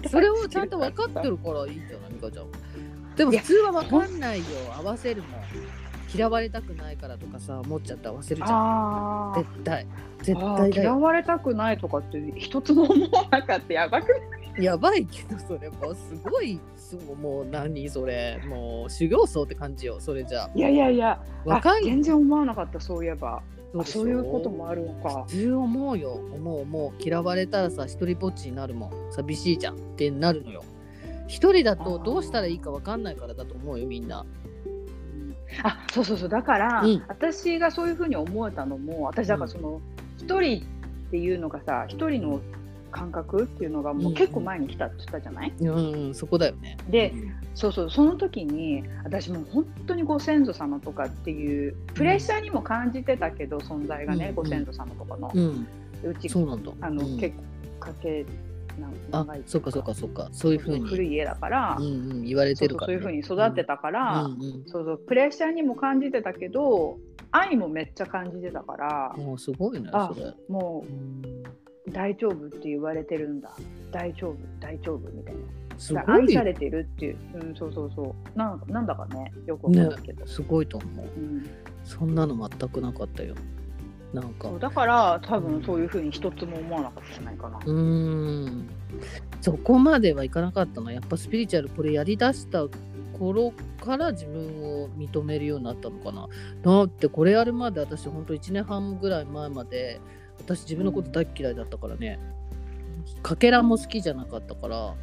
[0.10, 2.46] それをちゃんと 分かってるからいいんじゃない美香ちゃん。
[3.16, 4.46] でも普通は分かんないよ。
[4.78, 5.42] 合わせるもん。
[6.14, 9.86] 嫌われたくないからとかさ思っちゃって合わせるじゃん絶対。
[10.22, 13.74] 絶対嫌われたくないとかって一つも思わなかった。
[13.74, 14.64] やばくない？
[14.64, 16.60] やばいけどそれもうすごい。
[16.78, 18.42] すもう何それ。
[18.48, 20.50] もう修行僧って感じよそれじゃ。
[20.56, 21.22] いやいやいや。
[21.44, 21.84] 若い。
[21.84, 23.42] 全然思わなかったそういえば。
[23.84, 25.26] そういうこともあるのか。
[25.28, 26.12] 普通思うよ。
[26.12, 27.04] 思うもう。
[27.04, 28.92] 嫌われたらさ一人ぼっちになるもん。
[29.12, 29.76] 寂しいじゃん。
[29.76, 30.64] ってなるのよ
[31.28, 34.26] 一人だとどうしたらいいか分かんないからだと思うよみんな。
[35.64, 36.30] あそうそうそう。
[36.30, 39.82] だから、うん、私がそういうふうに思えたのも私だからその
[40.18, 40.62] 一、うん、人
[41.08, 42.42] っていうのがさ一人の
[42.92, 46.78] 感覚っていうのがもう結構前に来たって言ったじゃない、うん、うん、そこだよね。
[46.90, 47.14] で、
[47.54, 55.30] そうそうその時に私も本当にご先祖様とかっていうプレッシャーにも感じてたけど、存在がね、ご先祖様とかの、
[56.04, 56.30] うち
[56.80, 57.44] あの、結構
[57.82, 58.26] かけ
[59.12, 59.72] あそうか。
[59.72, 60.88] そうかそうかそういうふうに。
[60.88, 66.98] 古い家だから、うんうん、言われてるから、ね、そういうふうに育ってたから、うんうん、そうそうプレッシャーにも感じてたけど
[67.32, 70.34] 愛もめっちゃ感じてたからもうすごいねそれ。
[70.48, 70.86] も
[71.88, 73.52] う大丈夫って言われてるんだ。
[73.92, 75.42] 大丈夫大丈夫みたいな。
[75.78, 76.04] すごい。
[76.08, 78.38] 愛されてるっていう、うん、そうそうそう。
[78.38, 81.50] なんなんだかねよく思うんだけど、ね、すごいと思う、うん、
[81.84, 83.36] そんなの全くなかったよ
[84.16, 84.50] なんか。
[84.60, 87.60] だから多分そういうふうに一つも思わなかったんじゃないかな。
[87.66, 88.70] うん。
[89.42, 92.66] そこまではいかなかったのやっぱスピリチュアルこれやりだした
[93.20, 93.54] 頃
[93.84, 96.28] から自分を認めるようになったのかな。
[96.64, 100.00] だってこれやるまで私ほんと1年半ぐらい前まで
[100.40, 102.20] 私自分のこと大嫌いだったからね。
[103.22, 104.96] かけらも好きじゃなかったから。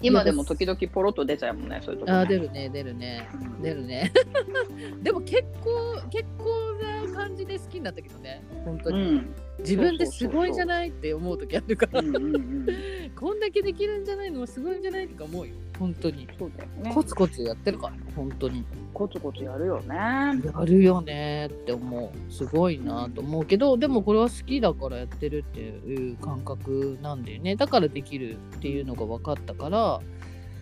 [0.00, 3.28] 今でも時々ポロッと出ちゃうもんね、そういうとこ、ね、あ出るね、出るね、
[3.62, 4.12] 出るね。
[5.02, 6.44] でも結構、結構
[6.82, 9.00] な感じで好きになったけどね、本当に。
[9.00, 16.28] うん、自分ですごいんじゃないって思う時あるから、こんだけできるんじゃないのもすごいんじゃないとか思うよ、本当に。
[16.38, 16.92] そうだよね。
[16.92, 18.64] コツコツやってるから、本当に。
[18.92, 19.96] コツコツやるよね。
[19.96, 20.34] や
[20.64, 22.32] るよねって思う。
[22.32, 27.56] すごいなと思うけど、でもこれは好きだからやってるっていう感覚なんだよね。
[27.56, 30.00] だからできるっていうのが分かったから、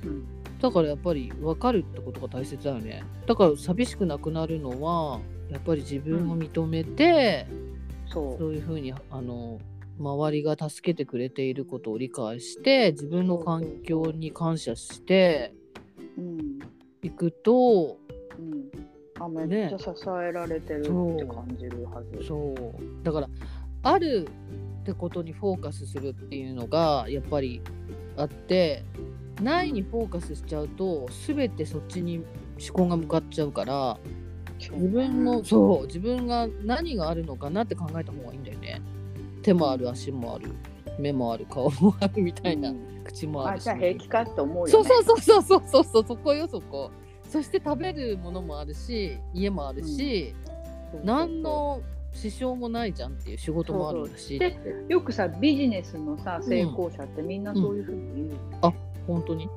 [0.05, 0.25] うん、
[0.63, 3.03] だからやっぱり分かるってことが大切だよね。
[3.27, 7.55] だから寂しくなくなるのは、やっぱり自分を認めて、う
[8.09, 8.39] ん、そう。
[8.39, 9.61] そういうふうにあの
[9.99, 15.53] 周りが助けてくれていることを理解して自分の環境に感謝して
[17.03, 17.99] いくと、
[19.19, 20.91] あめっちゃ支えられてるって
[21.27, 23.05] 感じるはず、ね、そう。
[23.05, 23.29] だから
[23.83, 24.29] ある
[24.83, 27.61] ってことにフォーカスするっていうのがやっぱり
[28.17, 28.85] あって
[29.43, 32.25] ないにフォーカスしちゃうと全てそっちに
[32.61, 33.99] 思考が向かっちゃうから
[34.59, 38.81] 自分のそう自分が何があるのかなって考えた方がいいんだよね。
[39.43, 40.53] 手もある足もある
[40.99, 46.91] 目もある顔もあるみたいな、うん、口もあるし、じゃあ平気かって思うよ、ね、そうそうそうそうそうそうそこよそこ。
[47.29, 50.35] そして食べるものもあるし家もあるし、
[50.95, 51.81] うん、何の
[52.13, 54.39] 支障もないじゃんっていう仕事もあるし。
[54.39, 54.57] で
[54.89, 58.73] よくさビジネスのさ成功者ってみんなそういうふうに言う、うん、あ
[59.07, 59.49] 本当に。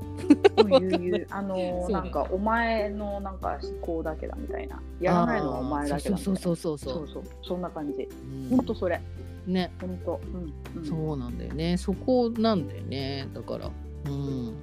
[1.29, 4.81] あのなんかお前のなんか思考だけだみたいな。
[4.99, 7.07] やらないのはお前だけだそうそうそうそうそう。
[7.07, 9.01] そうそんな感じ、うん、ほんとそれ。
[9.45, 9.71] ね。
[9.79, 11.77] 本当、うん、うん、そうなんだよね。
[11.77, 13.27] そこなんだよね。
[13.33, 13.71] だから。
[14.05, 14.53] うん。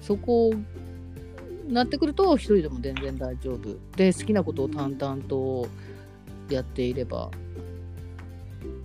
[0.00, 0.52] そこ
[1.68, 3.76] なってくると一人でも全然大丈夫。
[3.96, 5.66] で好きなことを淡々と
[6.50, 7.30] やっていれば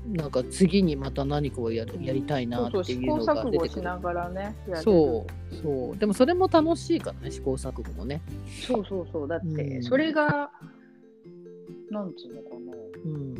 [0.07, 3.87] なんか次にまた何かをやるやりたいなっていうのが出てくる。
[4.81, 8.21] そうそうでもそれも楽しいからね試行錯誤もね。
[8.65, 10.49] そうそうそうだってそれが、
[11.89, 12.73] うん、なんつうのかな、
[13.05, 13.35] うん、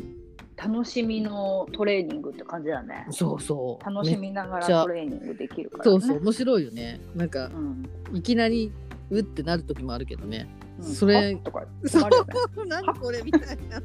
[0.56, 3.06] 楽しみのトレーニングって感じだね。
[3.10, 5.90] そうそう楽しみながらトレーニングできるから、ね。
[5.90, 8.16] そうそう面白いよねなんかうん。
[8.16, 8.70] いきなり
[9.10, 10.48] うってなる時もあるけどね
[10.78, 12.32] うんそれあとかそう困るよね。
[12.68, 13.82] 何これみたいな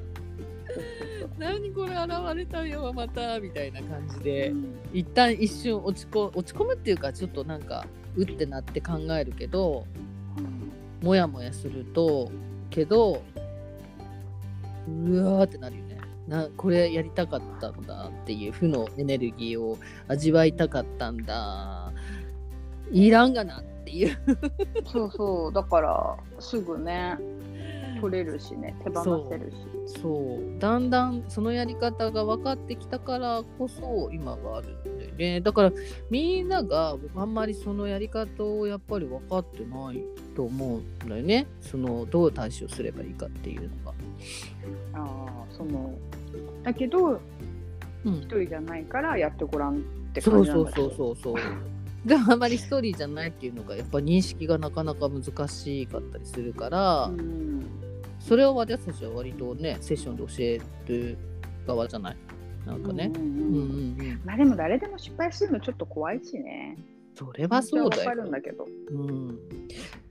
[1.37, 4.79] 何これ現れたよまたみたいな感じで、うん。
[4.93, 9.85] 一旦一瞬落ちこ落ち込むっていうかちょっとなんかうってなって考えるけど
[10.37, 11.05] うん。
[11.05, 12.31] もやもやすると
[12.69, 13.21] けど
[14.87, 15.97] うわーってなるよね。
[16.27, 19.77] なこれやりたかったんだっていう負のエネルギーを
[20.07, 21.91] 味わいたかったんだ。
[22.91, 24.17] いらんがなっていう。
[24.85, 25.53] そうそう。
[25.53, 27.17] だからすぐね
[27.99, 29.55] 取れるしね手放せるし。
[29.85, 35.71] そうだんだんそのやり方が分かってきたからこそ今があるんだよねだから
[36.09, 40.03] みんながあんまりそのやり方をやっぱり分かってない
[40.35, 43.93] と思うんだよねそのどう対処すればいいかっていうのが。
[44.93, 45.93] ああその
[46.63, 47.19] だけど
[48.05, 49.79] うん一人じゃないからやってごらんっ
[50.13, 50.95] てそう感じなそうそうんだけど。
[50.95, 51.35] そうそう。
[52.05, 57.63] であんまり一人じゃないっていうのがやっぱ認識がなかなか難しかったりするから、うん
[58.23, 61.17] それを私たちは割とねセッションで教える
[61.67, 62.17] 側じゃない？
[62.65, 63.11] なんかね。
[64.23, 66.77] まあでも誰でも失敗するのちょっと怖いしね。
[67.15, 68.23] それはそうだわかよ。
[68.23, 68.65] るんだけど。
[68.91, 69.39] うん、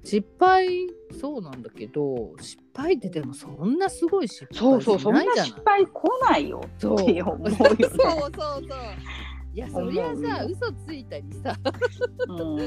[0.05, 0.87] 失敗
[1.19, 7.57] そうなんだけど失敗ってでもそんなすごい失敗そうそう、そんな失敗来ないよそうって思うよね。
[7.57, 8.63] そう そうそう。
[9.55, 11.55] いやそりゃさ嘘ついたりさ
[12.29, 12.59] うん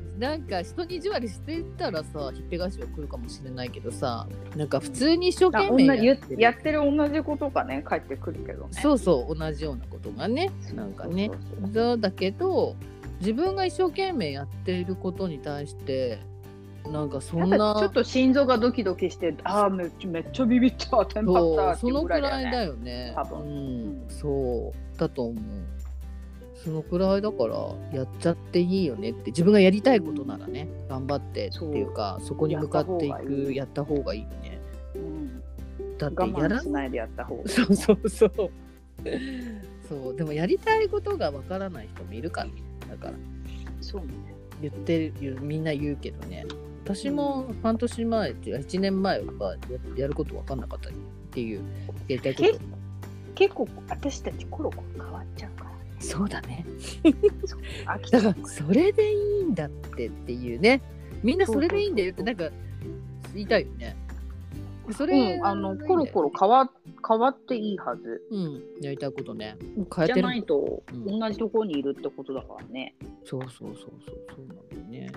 [0.18, 6.42] なんか人に意地悪してたらさひっぺがしは来るかもしれないけどさなんか普通に一生あ懸命やってる。
[6.42, 8.80] やってる同じことがね返ってくるけどね。
[8.80, 11.30] そうそう同じようなことがねなんかね
[11.72, 12.76] そうだけど
[13.20, 16.20] 自分が一生懸命やっていることに対して
[16.90, 23.14] なんかそんなちょっと心臓がドキドキして、ああ、めっちゃめっちゃビビった、テンパったそのくぐらいだよね。
[23.16, 23.40] 多分。
[23.40, 24.04] うんうん。
[24.08, 25.73] そうだと思う
[26.64, 27.56] そのくらいだから
[27.92, 34.22] やっちゃっていいよねって自分がやりたいことならね頑張ってっていうかそこに向かっていくやった方がいい。
[34.22, 34.58] よね。
[34.94, 35.42] うん。
[35.98, 37.48] だって我やらないでやった方がいい。
[37.48, 38.50] そうそうそう。
[39.86, 42.50] そうでもやりたいことがわからない人もいるから
[42.88, 43.14] だから。
[43.82, 44.08] そうね。
[44.62, 46.46] 言ってるみんな言うけどね。
[46.84, 49.56] 私も半年前っていうか1年前は
[49.96, 50.92] ややること分かんなかったっ
[51.30, 51.60] ていう
[52.08, 52.60] やりたいこと。
[53.34, 55.73] 結構私たちコロコロ変わっちゃうから。
[56.04, 56.64] そうだね。
[57.86, 58.20] だ。
[58.20, 60.82] からそれでいいんだってっていうね。
[61.22, 62.50] みんなそれでいいんだよってなんか
[63.32, 63.96] 言いたいよね。
[64.92, 66.70] それ、うん、あのコロコロ変わ
[67.08, 68.22] 変わっていいはず。
[68.30, 69.56] うんやりたいことね。
[69.94, 71.18] 変えじゃないとうん。
[71.18, 72.94] 同じところにいるってことだからね。
[73.24, 73.90] そうそうそうそう。
[74.36, 75.12] そうなんだよね。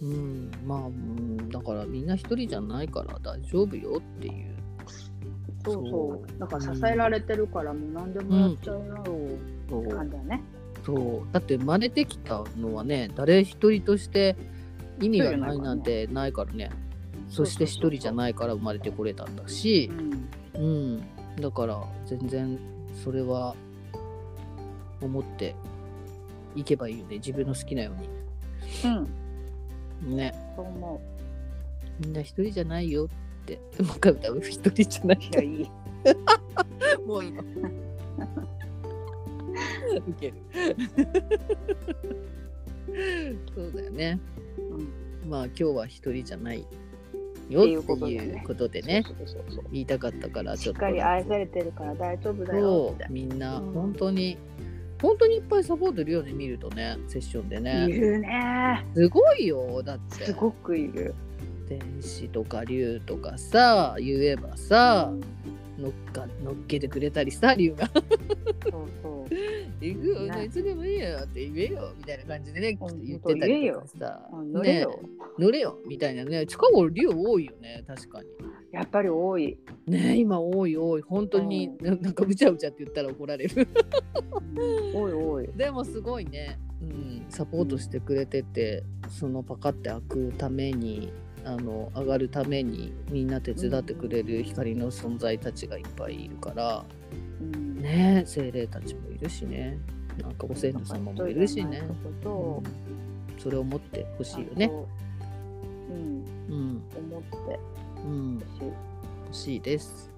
[0.00, 0.08] うん。
[0.08, 0.50] うん。
[0.64, 4.54] まあ、うん、だからみんな一人じゃないから大丈夫よっていう。
[5.64, 6.38] そうそう。
[6.38, 9.88] だから支えられてるからもう何でもやっちゃうやろうそう。
[9.88, 10.42] 感じだね。
[10.84, 11.32] そう。
[11.32, 14.36] だって生まれてきたのはね誰一人として
[15.00, 16.70] 意味がないなんてないからね。
[17.30, 19.90] そして一人じゃないから生まれてこれたんだし。
[20.54, 20.62] うん。
[20.62, 20.66] う
[20.98, 21.02] ん
[21.40, 22.58] だから全然
[23.02, 23.56] それは
[25.00, 25.56] 思って
[26.54, 27.16] いけばいいよね。
[27.16, 27.92] 自分の好きなよ
[28.84, 29.08] ううん。
[30.10, 30.32] にね。
[30.56, 31.00] そう思
[32.00, 33.08] みんな一人じゃないよっ
[33.46, 33.56] て。
[33.82, 34.40] もう一回歌う。
[34.40, 35.20] 一人じゃないう。
[35.22, 35.70] いや、いい。
[37.06, 37.42] もう今
[40.06, 40.34] ウケる。
[43.54, 44.20] そうだよね。
[44.58, 45.30] うん。
[45.30, 46.66] まあ今日は一人じゃない
[47.48, 49.04] よっていうことでね。
[49.72, 52.94] 言いたかったからちしっょっとかり愛されてるから大丈夫だよ。
[53.10, 53.72] みんなうん。
[53.72, 54.38] 本当に、
[55.00, 58.86] 本当にいっぱいサポートいるよね見るとねセッションでいねるね。
[58.94, 60.24] すごいよだって。
[60.26, 61.14] すごくいる。
[61.66, 65.20] 天使とか竜とかさ言えばさう、ん
[65.78, 67.88] 乗っか乗っけてくれたりさ竜が。
[67.88, 69.34] そうそう。
[69.80, 74.28] 「行くよ、ねいつでもいいよ」って言えよみたいな感じでね言ってたりとかさ。
[74.32, 74.90] あ乗れよ。
[74.90, 74.96] ね
[75.38, 75.78] 乗れよ。
[75.86, 76.46] みたいなね。
[76.46, 78.28] 近頃竜多いよね確かに。
[78.72, 79.58] やっぱり多い。
[79.86, 81.02] ね今多い多い。
[81.02, 83.68] 本当に、うななんかうちゃうちゃって言ったら怒られる。
[84.56, 85.48] うん多い多い。
[85.56, 91.12] でもすごいね、うん、サポートしてくれててそのパカって開くために
[91.44, 96.84] あの上がるためにみんな手伝ってくれる光の存在たちがいっぱいいるから、
[97.40, 99.78] うんね精霊たちもいるしね
[100.20, 101.82] なんかご先祖様もいるしね、
[102.22, 104.70] そうんそれを持ってほうしいよね。。
[105.90, 107.60] うん、うん思って
[108.04, 108.72] うん、ほしい。
[109.26, 110.10] 欲しいです。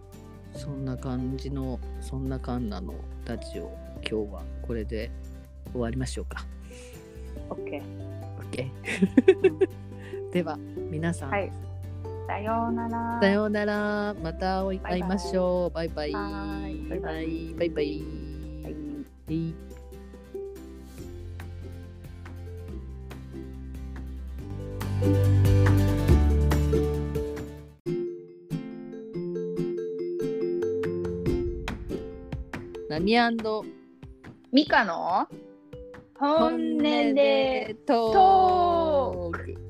[0.55, 3.75] そんな感じのそんなカンナのラジオ
[4.09, 5.11] 今日はこれで
[5.73, 6.47] 終わりましょうか。
[7.49, 8.07] オッケー。
[8.53, 9.87] OK
[10.37, 10.59] では
[10.91, 11.51] 皆さん、はい。
[12.27, 13.19] さようなら。
[13.23, 14.15] さようなら。
[14.23, 15.75] また会いましょう。
[15.75, 16.13] バイバイ。
[16.13, 16.19] バ
[16.95, 18.05] イバイはいバイバイ。
[18.63, 18.75] はい
[19.25, 19.55] はい
[32.91, 33.19] 何？
[33.19, 33.65] アンド
[34.53, 35.27] ミカの
[36.19, 39.66] 本音でトトーク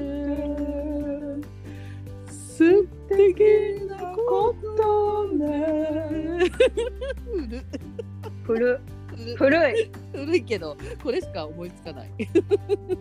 [2.26, 6.50] 素敵なことね。
[8.44, 8.80] 古。
[9.06, 9.36] 古。
[9.36, 9.90] 古い。
[10.12, 12.10] 古いけどこれしか思いつかない。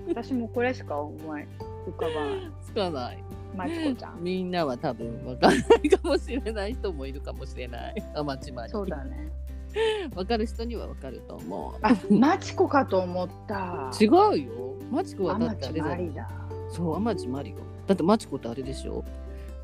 [0.09, 1.47] 私もこれしか思い。
[1.87, 2.51] 浮かばない。
[2.63, 3.23] つかない。
[3.55, 4.23] まちこちゃん。
[4.23, 6.73] みんなは多分わかんないかもしれない。
[6.73, 8.03] 人もいるかもしれない。
[8.13, 9.31] あまちまりそうだね。
[10.15, 13.91] わかる人にはわかると思うあ、まちこかと思った。
[13.99, 16.29] 違うよマチコはだってあれじゃんまりだ。
[16.69, 19.03] そうあまちまりよだってマチコってあれでしょ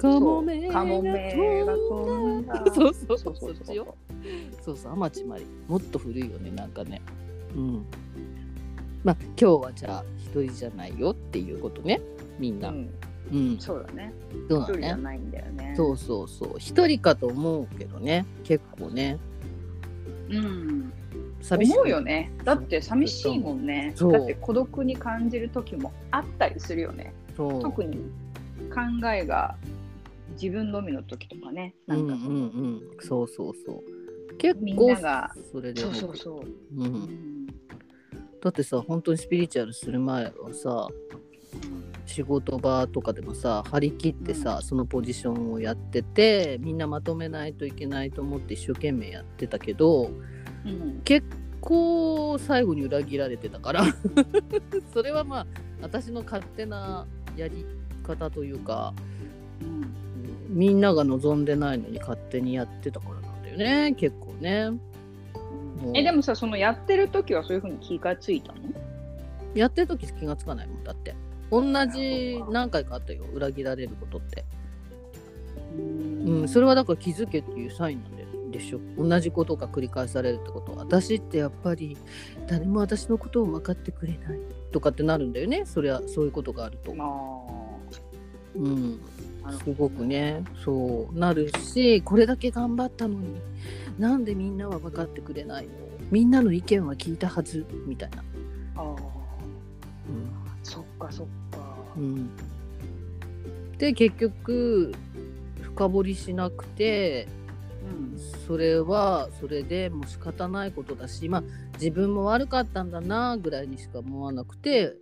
[0.03, 2.63] カモメが飛んだ。
[2.73, 3.71] そうそう そうそうそ
[4.73, 5.45] うそう、天地まり。
[5.67, 7.01] もっと古いよね、なんかね。
[7.55, 7.85] うん。
[9.03, 12.01] まあ、今日はじゃあ、一人じゃないよっていうことね、
[12.37, 12.69] みんな。
[12.69, 12.89] うん、
[13.31, 13.57] うん。
[13.59, 14.13] そうだね。
[14.49, 15.03] そうだ一人じゃね。
[15.03, 15.73] ないんだよね。
[15.77, 16.49] そうそうそう。
[16.57, 19.19] 一人かと思うけどね、結構ね。
[20.29, 20.93] うん。
[21.41, 21.73] 寂しい。
[21.73, 22.31] 思うよね。
[22.43, 23.93] だって寂しいもんね。
[23.97, 27.13] だって孤独に感じる時もあったりするよね。
[27.35, 27.97] 特に
[28.69, 29.55] 考えが
[30.33, 31.75] 自分のみの時とかね。
[31.87, 32.81] なかその、うんんうんうん。
[33.01, 34.37] そうそうそう。
[34.37, 36.39] 結みん構なが、それでそう思そうそう。
[36.41, 36.47] う。
[36.77, 37.47] うんん
[38.41, 40.89] だってさ、本当にスピリチュアルする前はさ、
[42.05, 50.11] 仕事場とかでもさ張り切ってさ、そのポジションをやっててみんなまとめないといけないと思って一生懸命やってたけど
[50.65, 51.01] うん。
[51.03, 51.25] 結
[51.61, 53.85] 構最後に裏切られてたから。
[54.93, 55.47] それはまあ
[55.81, 57.65] 私の勝手なやり
[58.03, 58.93] 方というか
[59.61, 59.93] うん。
[60.49, 64.71] みんなが望んでないのに勝手にやってたからなんだよね結構ね。
[65.93, 68.59] えでもさそのやってる時はそういうふうに気がついたの？
[69.53, 71.15] やってる時気がつかないもんだって
[71.61, 73.23] 同じ何回かあったよ。
[73.33, 74.45] 裏切られることって。
[75.77, 78.15] うん、それはだから気づけっていうサインなん
[78.51, 78.79] ででしょ。
[78.97, 80.73] 同じことが繰り返されるってこと。
[80.75, 81.97] 私ってやっぱり
[82.47, 84.39] 誰も私のことを分かってくれない
[84.71, 85.63] とかってなるんだよね。
[85.65, 87.05] そりゃそういうことがあると、ま
[88.55, 88.99] うん、
[89.63, 90.43] すごくね。
[90.63, 91.17] そう。
[91.17, 93.35] なるしこれだけ頑張ったのに
[93.97, 95.71] なんでみんなは分かってくれないの？
[96.11, 97.65] みんなの意見は聞いたはず。
[97.87, 98.23] みたいな、
[100.63, 101.59] そっかそっか。
[101.99, 102.29] んうん、
[103.77, 104.93] で結局
[105.61, 107.27] 深掘りしなくて
[107.85, 108.19] うん。
[108.47, 111.43] それはそれでもう仕方ないことだしまあ
[111.73, 114.95] 自分も悪かったんだなぐらいにしか思わなくて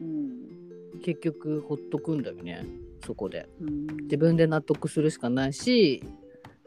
[0.00, 1.00] うん。
[1.02, 2.64] 結局ほっとくんだよね
[3.04, 3.48] そこで。
[3.60, 3.86] うん。
[4.04, 6.02] 自分で納得するしかないし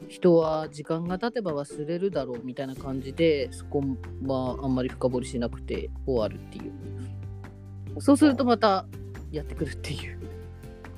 [0.06, 3.82] 人は時間が経てば忘れるだろうみたいな感じでそこ
[4.26, 6.72] はあんまり深掘りしなくて終わるっていう
[8.00, 8.12] そ。
[8.14, 8.86] うするとまた
[9.30, 10.18] やってくるっていう。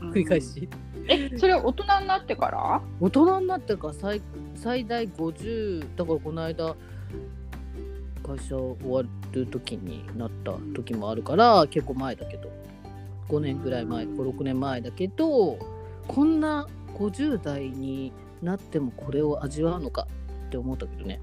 [0.00, 0.68] 繰り返し、
[1.08, 2.80] えそれは大人になってから？
[3.00, 4.22] 大人になってから最
[4.54, 6.74] 最大50だからこの間
[8.26, 12.50] 会社終わる時になった時もあるから結構前だけど。
[13.30, 15.56] 5年ぐらい前56年前だけど
[16.08, 16.66] こんな
[16.98, 20.08] 50代になってもこれを味わうのか
[20.48, 21.20] って思ったけどね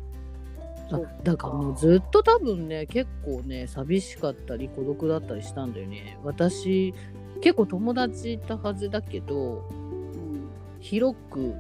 [1.24, 6.18] だからもうずっと多分ね結構ね寂しかったり孤独だったりしたんだよね。
[6.24, 6.94] 私
[7.42, 10.48] 結構友達いたはずだけどうん
[10.80, 11.54] 広く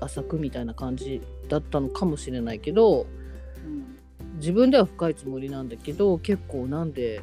[0.00, 3.06] 浅くみたいな感じだったのかもしれないけど
[3.64, 3.96] うん
[4.38, 7.20] 自分では深いつもりなんだけど結構なんで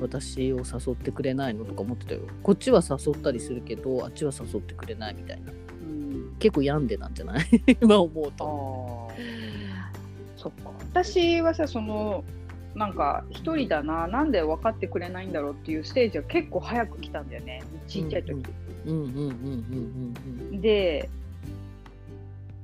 [0.00, 2.20] 私を誘ってくれないのとか思ってたよ。
[2.42, 5.50] こっちは誘ったりするけどあっちは誘ってくれないみたいな。
[5.52, 6.36] うん。
[6.38, 7.46] 結構病んでなんじゃない？
[7.80, 9.55] 今思うあとー
[10.46, 10.70] そっか。
[10.92, 12.24] 私はさその
[12.74, 18.44] なんか一人だななんで分かってくれないんだろうっていうステージが結構早く来たんだよねちっちゃい時、
[20.60, 21.08] で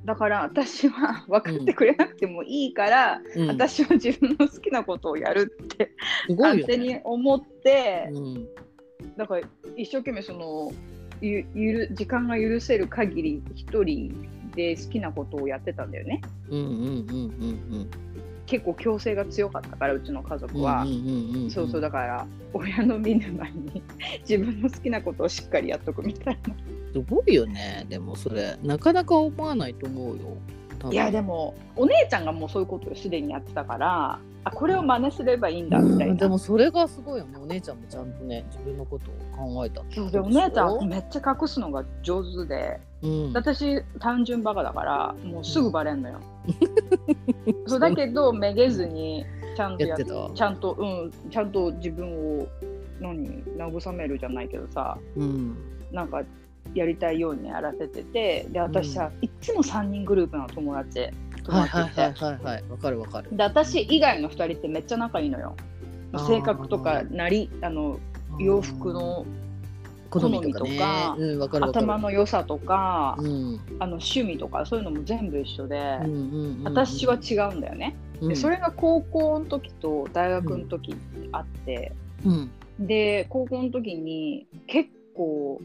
[0.05, 3.41] だから私は 分かってくれなくてもいいから、うん。
[3.43, 3.47] うん。
[3.49, 5.91] 私は自分の好きなことをやるって
[6.37, 8.47] 勝手に思って、うん。
[9.17, 10.71] だから一生懸命その
[11.21, 14.13] ゆゆる時間が許せる限り一人
[14.55, 16.21] で好きなことをやってたんだよね。
[16.49, 17.89] うんうんうんうん
[18.45, 20.85] 結構強制が強かったからうちの家族うんは、
[21.49, 23.81] そうそうだから親の見ぬ前に
[24.29, 26.53] 自分の好きなことをしっかりやっとくみたいな。
[26.91, 27.85] すごいよね。
[27.89, 30.37] でもそれなかなか思わないと思うよ。
[30.91, 36.11] いやでもお姉ちゃんがもうそういうことをすでにやってたからあこれを真似すればいいんだみたいな。
[36.11, 39.81] うんでもそれがすごいよねお姉ちゃんもちゃんとね自分のことを考えた。
[39.93, 42.79] そうでお姉ちゃんめっちゃ隠すのが上手で。
[43.01, 43.33] うん。
[43.33, 46.19] 私単純バカだからもうすぐバレんのよ。
[47.67, 49.25] そうだけどめげずに
[49.55, 50.29] ちゃんとややってた。
[50.33, 52.47] ちゃんとうんちゃんと自分を
[52.99, 55.57] 何慰めるじゃないけどさうん。
[55.91, 56.21] なんか
[56.73, 61.09] やりたいようにやらせててで私さ、いっつも3人グループの友達
[61.43, 62.63] 友はい達って、はいはいはいはい。
[62.69, 63.29] わかるわかる。
[63.35, 65.55] で私以外の2人ってめっちゃ仲いいのよ。
[66.27, 67.99] 性格とかなりあの
[68.39, 69.25] 洋服の
[70.09, 73.59] 好みとか,、ね、うん頭の良さとか、うん。
[73.79, 76.63] あの趣味とかそういうのも全部一緒で、うんうんうんうん。
[76.63, 78.29] 私は違うんだよね、うん。
[78.29, 81.93] でそれが高校の時と大学の時にあって、
[82.25, 82.51] うん。
[82.79, 85.59] で高校の時に結構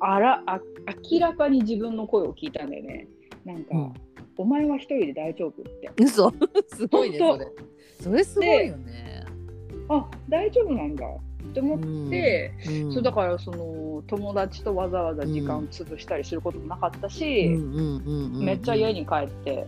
[0.00, 0.60] あらあ
[1.10, 3.08] 明らかに自分の声を聞いたんだよね。
[3.44, 3.92] なんか、うん
[4.36, 5.90] お前は一人で大丈夫って。
[6.02, 6.32] 嘘。
[6.68, 7.46] すごいねそ本れ。
[8.00, 9.24] それすごいよね。
[9.88, 11.06] あ大丈夫なんだ。
[11.06, 19.66] って思って、うんそうだからその友達とわざわざ時間潰したりすることもなかったし、めっちゃ家に帰って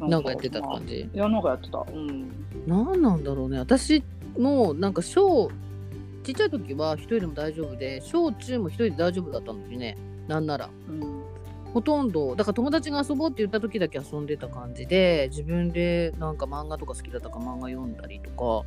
[0.00, 1.86] なんかやってたまあ感じいやなんかやってた。
[1.92, 2.28] うん。
[2.66, 3.58] なんなんだろうね。
[3.58, 4.02] 私
[4.36, 5.50] もなんか小
[6.24, 9.96] ちっちゃい時は一人でも大丈夫で小中も一人で大丈夫だったのにね。
[10.26, 10.70] なんなら。
[10.88, 11.33] うん
[11.74, 18.66] ほとんどだから友達が遊ぼうって言った時だけ遊んでた感じで自分でなんか漫画とか好きだったから漫画読んだりとか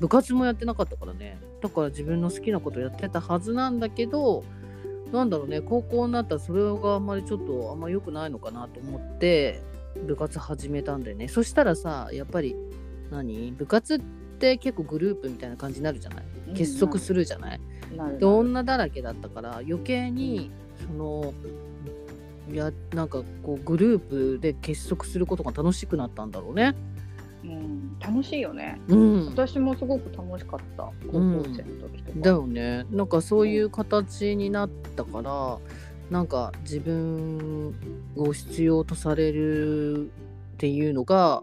[0.00, 1.38] 部活もやってなかったからね。
[1.60, 4.44] だから自分の好きなことやってたはずなんだけど
[5.12, 9.62] なんだろうね高校になったらそれがあんまりちょっとあんま良くないのかなと思って
[10.06, 11.28] 部活始めたんだよね。
[11.28, 12.56] そしたらさやっぱり
[13.10, 13.52] 何？
[13.52, 13.98] 部活っ
[14.38, 16.24] て結構グループみたいな感じになるじゃない？
[16.54, 17.60] 結束するじゃない、
[18.18, 20.50] で女だらけだったから余計に
[20.86, 21.67] そのい
[22.56, 26.74] やなんかこうグループで結束することが楽しくなったんだろうね。
[27.44, 28.80] うん、楽しいよね。
[28.88, 30.90] うん、私もすごく楽しかった。
[31.06, 32.84] 高校生の時とか、だよね。
[32.90, 35.58] なんかそういう形になったから
[36.10, 37.74] なんか自分
[38.16, 41.42] を必要とされるっていうのが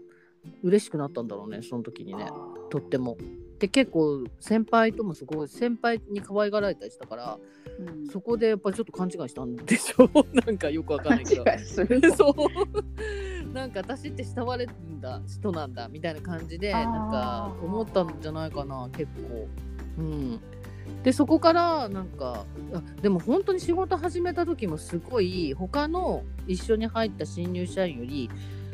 [0.62, 2.24] 嬉しくなったんだろうねその時にね。
[2.24, 2.32] あ
[2.70, 3.16] とっても。
[3.58, 8.06] で結構先輩ともすごい先輩に可愛がられたりしたからーうん。
[8.08, 10.08] そこでやっぱりちょっと勘違いしたんでしょ？
[10.46, 11.44] なんかよくわかんないけど。
[11.44, 12.00] 勘違いする。
[12.00, 13.52] のそう。
[13.54, 19.48] なんか私って慕われるんだ人なんだみたいな感じでなんか思ったんじゃないかな結構。
[19.98, 20.40] うん。
[21.02, 28.30] でそこからなんかあでも本当に仕事始めた時もすごい他の一緒に入った新入社員より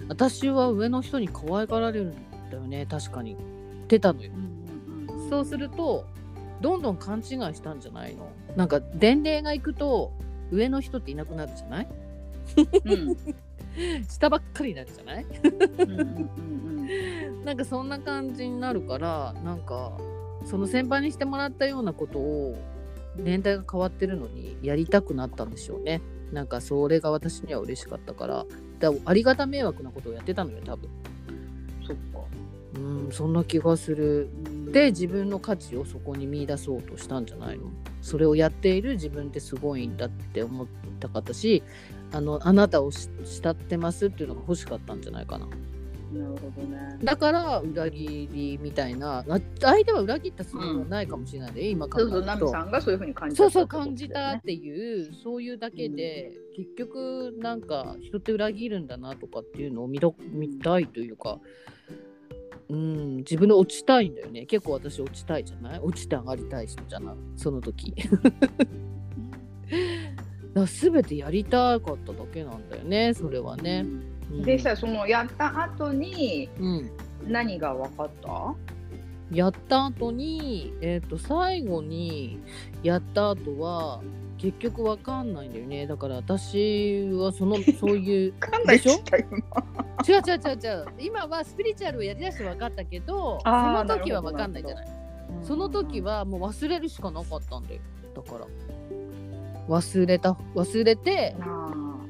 [0.09, 2.15] 私は上の人に可愛がられるん
[2.51, 3.35] だよね確かに。
[3.35, 3.37] っ
[3.87, 4.31] てたのよ。
[4.35, 4.62] うん
[5.33, 6.05] そうすると
[6.61, 7.25] どんどん勘違い
[7.55, 8.31] したんじゃないの？
[8.55, 10.13] なんか伝令が行くと
[10.51, 11.89] 上の人っていなくなるじゃない？
[12.85, 13.17] うん。
[14.07, 15.27] 下ばっかりになるじゃない？
[17.47, 19.93] なんかそんな感じになるからなんか
[20.45, 22.55] その先輩にしてもらったようなことを
[23.17, 26.03] 年代が変わってるのにやりたくなったんでしょうね。
[26.31, 28.45] なんかそれが私には嬉しかったから。
[28.81, 30.91] だありがた迷惑なことをやってたのよ多分。
[31.87, 32.21] そっか
[32.75, 34.29] うんそんな気がする。
[34.73, 37.71] で自分の価値をそこに見出そうとしたんじゃないの？
[38.01, 40.67] それをやっている自分ってすごいんだって思っ
[40.99, 41.63] たかったし
[42.13, 45.47] あのあなたをし慕ってますっていうのが欲しかったんじゃないかな。
[45.47, 46.99] なるほどね。
[47.03, 61.41] だから裏切りみたいなあ相手は裏切ったつもりはないかもしれないで、今考えるそうそうさんがそういうふうに感じそうそうたってこと感じたっていうそういうだけで、結局なんか人って裏切るんだなとかっていうのを見ろ見たいというかうん
[62.73, 64.47] 自分で落ちたいんだよね。
[64.47, 65.81] 結構私落ちたいじゃない？
[65.81, 67.17] 落ちて上がりたい人じゃない？
[67.37, 67.95] その時。
[70.55, 73.87] だ全てやりたかっただけなんだよねそれはね、
[74.31, 74.43] うん。
[74.43, 76.91] でさそのやった後にうん。
[77.27, 78.55] 何が分かった？
[79.31, 82.39] やった後に、えっと最後に
[82.83, 84.03] やった後は
[84.43, 85.87] 結局わかんないんだよね。
[85.87, 88.93] だから私はその そういう分かんないでしょ？
[88.93, 89.01] 違う
[90.17, 90.87] 違う違う違う。
[90.99, 94.87] 今はスピリチュアルをやりだして分かったけどその時は分かんないじゃない。
[95.43, 97.81] その時ははもう忘れるしかなかったんだよ。
[98.17, 98.47] だから。
[99.69, 101.37] 忘れた忘れて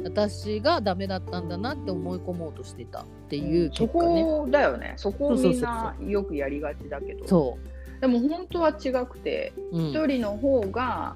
[0.03, 3.01] 私がダメだったんだなって思い込もうとしてた。
[3.01, 4.95] っていうそこだよね。
[4.97, 7.27] そこをみんなよくやりがちだけど。
[7.27, 7.59] そ
[8.01, 11.15] でも本当は違くてう、うん、一人の方が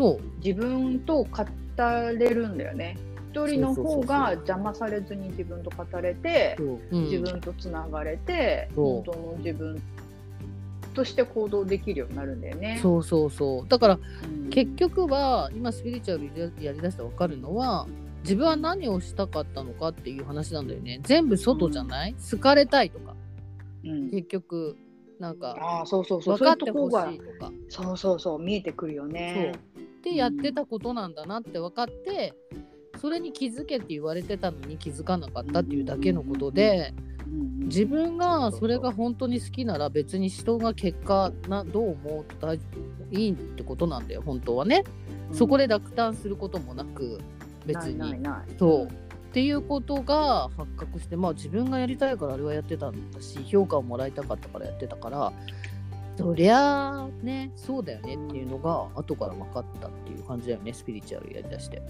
[0.00, 1.44] そう自分と語
[2.18, 2.96] れるんだよね。
[3.32, 4.06] 一人の方そうそうそうそう。
[4.06, 7.04] が邪魔されずに自分と語れてそう、うん。
[7.04, 8.84] 自分とつながれて、そう。
[8.84, 9.82] 本当の自分
[10.94, 12.78] として行動できるようになるんだよね。
[12.82, 13.68] そうそうそう。
[13.68, 14.48] だからうん。
[14.48, 17.86] 結局は今スピリチュアルややりだしたら分かるのは
[18.22, 21.00] 自分は何をしたかったのかっていう話なんだよね。
[21.02, 23.14] 全部外じゃない、好かれたいとか。
[23.84, 24.76] うん、結局
[25.18, 26.38] なんかああそうそうそう。
[26.38, 29.52] 分かってほしそういとかとこがそうそうそう見えてくるよね。
[30.02, 32.34] でやってたことなんだなって分かって
[33.00, 36.92] それに気づけって言われてたのに気づかなかったっていうだけのことで
[37.26, 42.58] 自分がそれが本当に好きなら別に人が結果などう思うと大
[43.12, 44.84] いいってことなんだよ本当はね。
[45.32, 47.20] そこで落胆することもなく
[47.66, 47.98] 別に。
[47.98, 55.32] ないないないそうっていうことが発覚してまあ自分がやりたいからあれはやってたんだし評価をもらいたかったからやってたから
[56.20, 61.82] そりゃあねそうだよねっていうのが後から分かったっていう感じだよねスピリチュアルやりだして。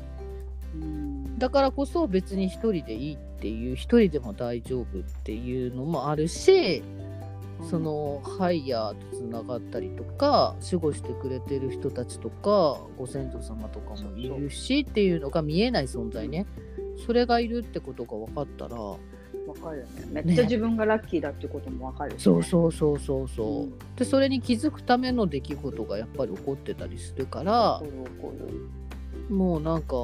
[0.74, 1.39] うん。
[1.39, 6.83] だからこそ別に一人でいいっていう一人でも大丈夫っていうのもあるし
[7.68, 16.47] そのハイヤーとつながったりとか守護してくれてる人たちとかご先祖様とかもいるしっていうのが見えない存在ね。
[17.05, 18.76] それがいるってことが分かったら
[19.47, 20.22] わかるよね。
[20.24, 22.22] めっちゃ自分がラッキーだってこともわかるよね。
[22.22, 23.78] そうそうそうそうそう、うん。
[23.97, 27.82] でそれに気づくための出来事がやっぱり起こってたりするから
[29.28, 29.97] もうなんか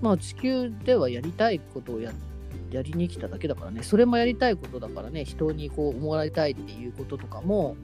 [0.00, 2.12] まあ地球ではやりたいことをや
[2.70, 3.82] やりに来ただけだからね。
[3.82, 5.24] それもやりたいことだからね。
[5.24, 7.76] 人にこう思われたいっていうこととかも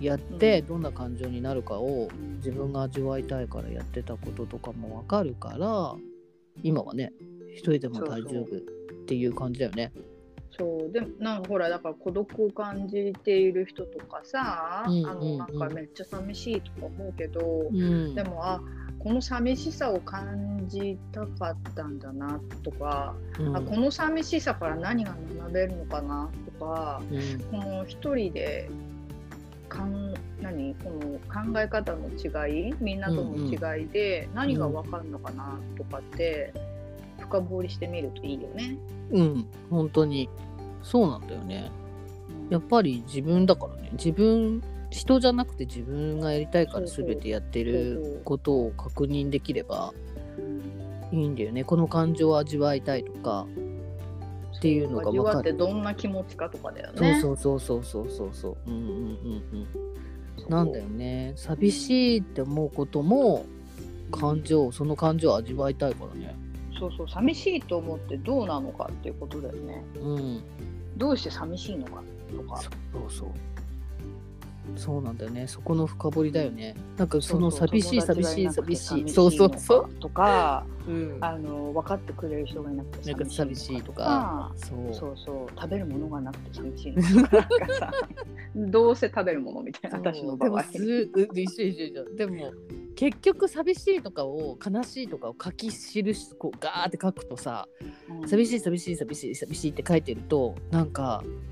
[0.00, 0.66] やってうん。
[0.68, 5.94] どんな感情になるかを自分が味わいたいからやってたこととかもわかるから
[6.62, 7.12] 今はね
[7.52, 8.71] 一人でも大丈夫
[9.02, 9.92] っていう感じだよね。
[10.54, 15.38] そうでもなんかほらだから孤独を感じている人とかさ、うんあうんうん。
[15.38, 18.60] のなんかめっちゃ寂しいとか思うけど、うん、でもあ
[18.98, 23.56] この寂しさを感じたかったんだなとか、うん。
[23.56, 27.40] あこの寂しさから何が学べるのかなとかうん。
[27.60, 28.68] この一人で
[29.70, 30.74] かん何？
[30.84, 36.52] この考え方の違いみんなとの違いで何が分かるのかなとかって
[37.32, 38.76] 深掘りしてみるといいよね。
[39.10, 40.28] うん、本当に。
[40.82, 41.70] そうなんだよね。
[42.50, 43.90] やっぱり自分だからね。
[43.92, 49.94] 自分人じゃなくて自分がやりたいから全てやってることを確認できれば
[51.12, 51.18] うん。
[51.18, 51.64] いいんだよね。
[51.64, 53.46] この感情を味わいたいとか
[54.58, 55.36] っていうのが味分かる。
[55.36, 57.18] わってどんな気持ちかとかだよね。
[57.20, 58.30] そうそうそうそうそうそう。
[58.34, 59.66] そううんうんうん。
[60.44, 60.48] う。
[60.48, 61.32] んなんだよね。
[61.36, 63.46] 寂しいって思うことも
[64.12, 66.36] 感情その感情を味わいたいからね
[66.82, 69.84] そうそう寂しいと思ってどうなのかっていうことだよね。
[70.00, 70.42] うん
[70.96, 72.02] どうして寂しいのか
[72.36, 72.60] とか。
[72.60, 72.68] そ
[72.98, 73.28] うそう
[74.76, 75.46] そうなんだよね。
[75.46, 76.74] そこの深掘りだよね。
[76.96, 79.82] なんかその寂しい寂しい寂しい寂そうそうのそう。
[79.82, 81.18] かとかうん。
[81.20, 84.52] あの分かってくれる人がいなくてなんか寂しいとか。
[84.56, 84.94] そう。
[84.94, 87.02] そうそう食べるものがなくて寂しいの。
[87.28, 87.92] とか
[88.54, 90.62] どうせ食べるものみたいな私の場合。
[92.16, 92.52] でも
[92.94, 95.72] 結局寂しいとかを悲しいとかを書き記
[96.14, 97.66] しこうガーって書くとさ
[98.20, 101.51] うん寂しい寂しい寂しい寂しいって書いてるとなんかうん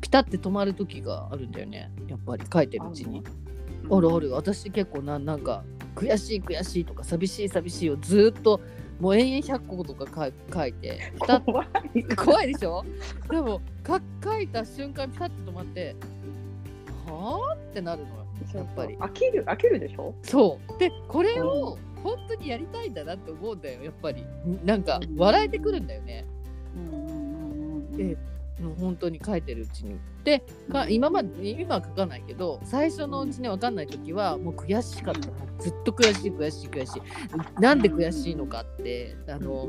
[0.00, 1.90] ピタって止まる時があるんだよね。
[2.06, 3.22] やっぱり書いてるうちに。
[3.90, 4.32] ああるある。
[4.32, 8.60] 私結構ななんか悔しい悔しいとか寂しい寂しいをずっと
[9.00, 11.12] もう延々100個とか書い書いて
[11.44, 12.84] 怖い怖いでしょ？
[13.30, 15.96] でもか書いた瞬間ピタッと止まって
[17.06, 18.14] はあってなるのよ。
[18.54, 18.96] やっぱり。
[18.96, 20.14] 飽きる飽きるでしょ？
[20.22, 20.78] そう。
[20.78, 24.24] でこれを本当にやりたいんだなって思うんだよやっぱり。
[24.64, 25.16] なんかうん。
[25.16, 26.26] 笑えてくるんだよね、
[26.76, 28.16] うんうんうんうんえ
[28.60, 29.96] もう本当に書いてるうちに。
[30.24, 35.20] でか今まで今は書かないけど最初のうちね分かんない時はもう悔しかった。
[35.62, 37.60] ずっと悔しい悔しい悔しい。
[37.60, 39.68] なんで悔しいのかってあの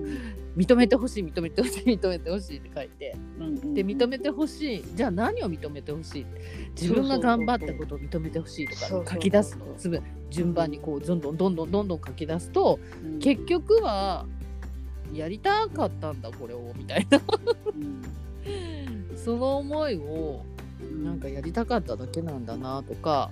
[0.58, 3.16] 認めてほしい認めてほしい認めてほしいって書いて。
[3.74, 6.26] で認めてほしいじゃあ何を認めてほしい？
[6.80, 9.66] 自分が頑張ったことを認めてほしいとか書き出すの。
[9.78, 13.20] すぐ順番にこうどんどんどんどんどんどん書き出すとうん。
[13.20, 14.26] 結局は
[15.14, 17.22] やりたかったんだこれをみたいな。
[17.68, 18.02] うん
[19.16, 20.44] その思いを
[21.04, 23.32] なんかやりたかっただけなんだなとか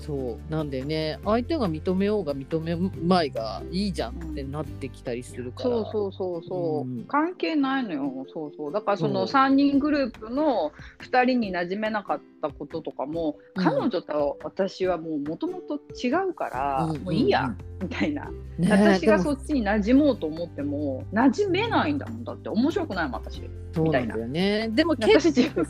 [0.00, 1.18] そうなんだよね。
[1.24, 7.04] 相手が認めようが認めまいがいいじゃんってなってきたりするから、そうそうそうそう、うん。
[7.06, 8.26] 関係ないのよ。
[8.32, 8.72] そうそう。
[8.72, 9.42] だからそのそう。
[9.42, 13.64] 3人グループの2人に馴染めなかったこととかも、うん。
[13.64, 17.02] 彼女と私はもうもともと違うから、うん。
[17.02, 22.48] もういいや、うんみたいな、ね私がそっちに馴染もうと思っても馴染めないんだもんだって。
[22.48, 23.42] 面白くないもん私。
[23.72, 24.70] そうなんだよね。
[24.72, 25.66] でも結私自分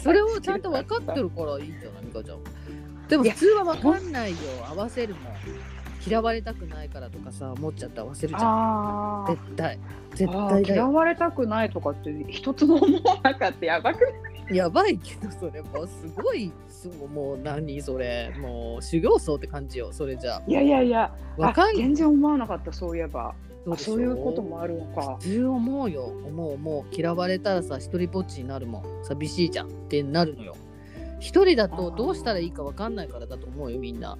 [0.00, 2.38] それをちゃんと分かってるからいいんじゃない美香ちゃん
[3.08, 4.36] でも普通は分かんないよ。
[4.68, 5.22] 合わせるもん。
[6.06, 9.78] 嫌われたくないからとかさ思っちゃって合わせるじゃん絶対。
[10.14, 14.56] 絶対嫌われたくないとかって一つも思わなかったやばくない？
[14.56, 18.34] やばいけどそれもうすごいすごいもう何それ。
[18.38, 20.42] もう修行僧って感じよそれじゃ。
[20.46, 21.10] いやいやいや。
[21.38, 21.74] 若い。
[21.74, 23.34] あ全然思わなかったそういえば。
[23.64, 25.16] そうそういうこともあるのか。
[25.18, 26.02] 普通思うよ。
[26.02, 26.94] 思う思う。
[26.94, 28.84] 嫌われたらさ一人ぼっちになるもん。
[29.04, 29.68] 寂しいじゃん。
[29.68, 30.54] ってなるのよ
[31.24, 34.18] 一人だとどうしたらいいか分かんないからだと思うよみんな。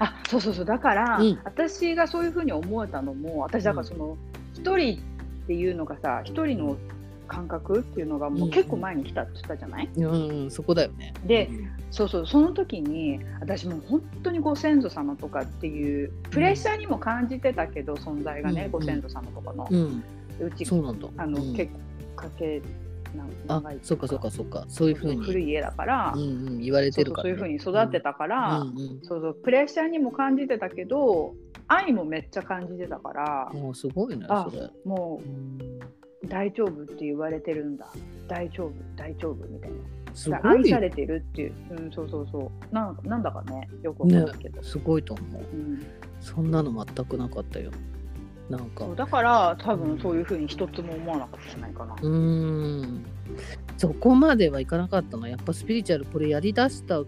[0.00, 0.64] あそうそうそう。
[0.64, 1.38] だから、うん。
[1.44, 4.16] 私がそういうふうに思えたのも私だからその
[4.54, 6.78] 一、人っていうのがさ一人の
[7.26, 11.12] 感覚っていうのがもう結構前に来たって言ったじゃない、うん、うん、そこだよね。
[11.26, 11.50] で
[11.90, 20.02] そうそうその時に私もう本当にご先祖様とかっていうプレッシャーにも感じてたけど、存在がね、うんご先祖様とかの、うん。
[20.40, 21.54] うちあの、うん。
[21.54, 21.78] 結構
[22.16, 22.87] 家系な
[23.48, 24.64] あそっかそっかそっか。
[24.68, 25.24] そういうふうに。
[25.24, 31.34] 古い家だから、うんうん、言われてるから、ね、そういうふうに育ってたから、うんうんそうそうプレッシャーにも感じてたけど
[31.66, 34.70] 愛もめっちゃ感じてたから、もうすごいねあそれ。
[34.84, 37.86] もうんう大丈夫って言われてるんだ。
[38.26, 39.76] 大丈夫大丈夫みたいな。
[40.14, 42.74] すご愛されてるっていう、うん、そうそうそう。
[42.74, 45.42] なんなんだかねよくわかんないけど、すごいと思う。
[45.42, 45.86] うん、
[46.20, 47.70] そんなの全くなかったよ。
[48.50, 48.86] なんか。
[48.96, 51.94] だから多分そういうふうに一つも思わなかったんじゃないかな。
[51.94, 53.04] うーん。
[53.76, 57.02] そこまではいかなかったのやっぱスピリチュアルこれやりだした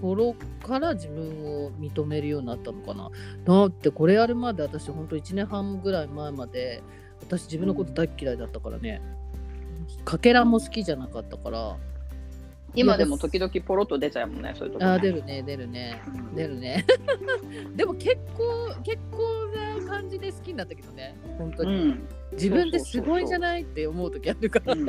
[0.00, 0.34] 頃
[0.66, 3.10] から自分を認めるようになったのかな。
[3.44, 6.82] だってこれやるまで私ほんと1年半ぐらい前まで
[7.20, 9.02] 私自分のこと大っ嫌いだったからね。
[10.04, 11.76] かけらも好きじゃなかったから。
[12.76, 14.90] 今でも時々ポロッと出ちゃうもんねそういうとこ、ね。
[14.90, 16.02] あー出るね出るね。
[16.06, 16.34] うん。
[16.34, 16.84] 出るね。
[17.76, 19.18] でも結構結構
[19.56, 21.16] な感じで好きになったけどね。
[21.38, 22.08] 本当に、うん。
[22.32, 24.74] 自分ですごいんじゃないって思う時あるから。
[24.74, 24.80] こ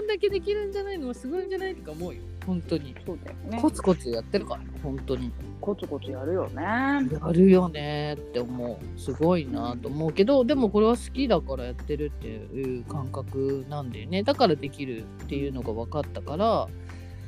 [0.00, 2.22] んだけできるんじゃないのすごいんじゃないとか思うよ。
[2.46, 2.94] 本当に。
[3.04, 3.58] そうだよね。
[3.60, 5.30] コツコツやってるから本当に。
[5.60, 6.62] コツコツやるよね。
[6.62, 7.00] や
[7.32, 9.00] るよねって思う。
[9.00, 14.22] すごいなと思うけどでもこれは好きだからやってるっていう感覚なんだよね。
[14.22, 16.68] だからできるっていうのが分かったから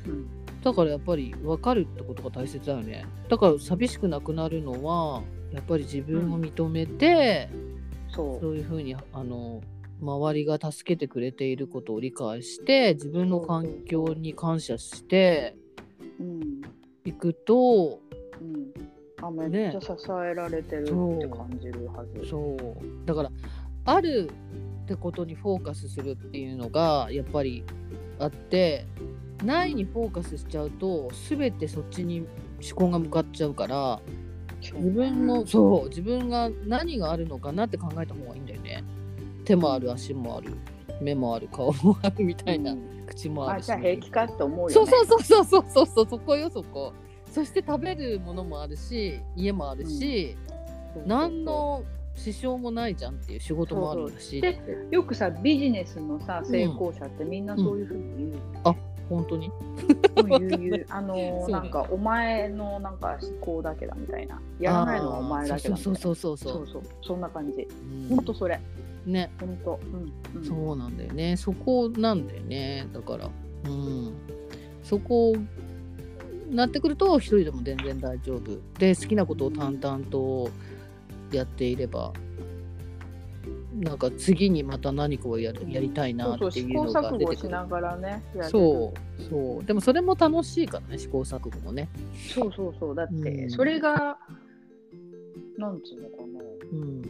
[0.07, 0.27] うん。
[0.63, 3.05] だからやっぱり分かるってことが大切だよね。
[3.29, 7.49] だから寂しくなくなるのはやっぱり自分を認めて、
[8.09, 8.39] そう。
[8.41, 9.61] そういうふうにあの
[10.01, 15.55] 周りが助けてくれていることを理解して自分の環境に感謝して
[16.19, 16.23] う。
[16.23, 16.61] ん。
[17.03, 17.99] いくと
[18.39, 18.73] うん、
[19.23, 22.27] あめっちゃ支えられてるって感じるはず。
[22.27, 23.05] そう。
[23.05, 23.31] だから
[23.85, 24.31] ある
[24.83, 27.63] ってことにフォーカスするっていうのがやっぱり
[28.19, 28.85] あって
[29.43, 33.99] ないにフォーカスしちゃうと全てそっちに思考が向かっちゃうから
[34.61, 38.83] 自分のそう自分が何があるのかなって考えた方がいいんだよね。
[39.43, 40.53] 手もある足もある
[41.01, 43.05] 目もある顔もあるみたいな、うん。
[43.07, 43.65] 口もあるし。
[43.65, 44.73] あじゃあ平気かって思うよね。
[44.73, 46.93] そうそうそうそうそうそうそうそこよそこ。
[47.31, 50.35] そして食べるものもあるし家もあるし、
[50.93, 51.83] そう何の
[52.13, 54.59] 支障もないじゃんっていう仕事もあるしで
[54.91, 58.75] よくさビジネスのさ成功者ってみんなそういうふうに言う。
[59.11, 59.51] 本当に。
[60.89, 64.41] あの なんかお前のなんか思考だけだみたいな。
[64.59, 65.99] やらないのはお前だけだみたいな。
[65.99, 66.81] そうそうそうそうそう。
[67.03, 67.67] そんな感じ。
[68.09, 68.15] うん。
[68.15, 68.59] 本当それ。
[69.05, 69.31] ね。
[69.39, 70.45] 本当うんうん。
[70.45, 71.35] そうなんだよね。
[71.35, 72.87] そこなんだよね。
[72.93, 73.29] だから。
[73.65, 74.13] うん。
[74.83, 75.33] そこ
[76.49, 78.59] なってくると一人でも全然大丈夫。
[78.79, 80.49] で好きなことを淡々と
[81.31, 82.13] やっていれば
[83.81, 87.37] なんか次にまた何かをやるやりたいなそうっていうそう試行のが出てくる。
[87.37, 89.65] 錯誤しながらねそうそう。
[89.65, 91.89] でもそれも楽しいからね試行錯誤もね。
[92.31, 92.95] そうそうそう。
[92.95, 93.49] だってうん。
[93.49, 94.19] それが
[95.57, 96.23] なんつうのか
[96.71, 97.01] うん。
[97.01, 97.07] な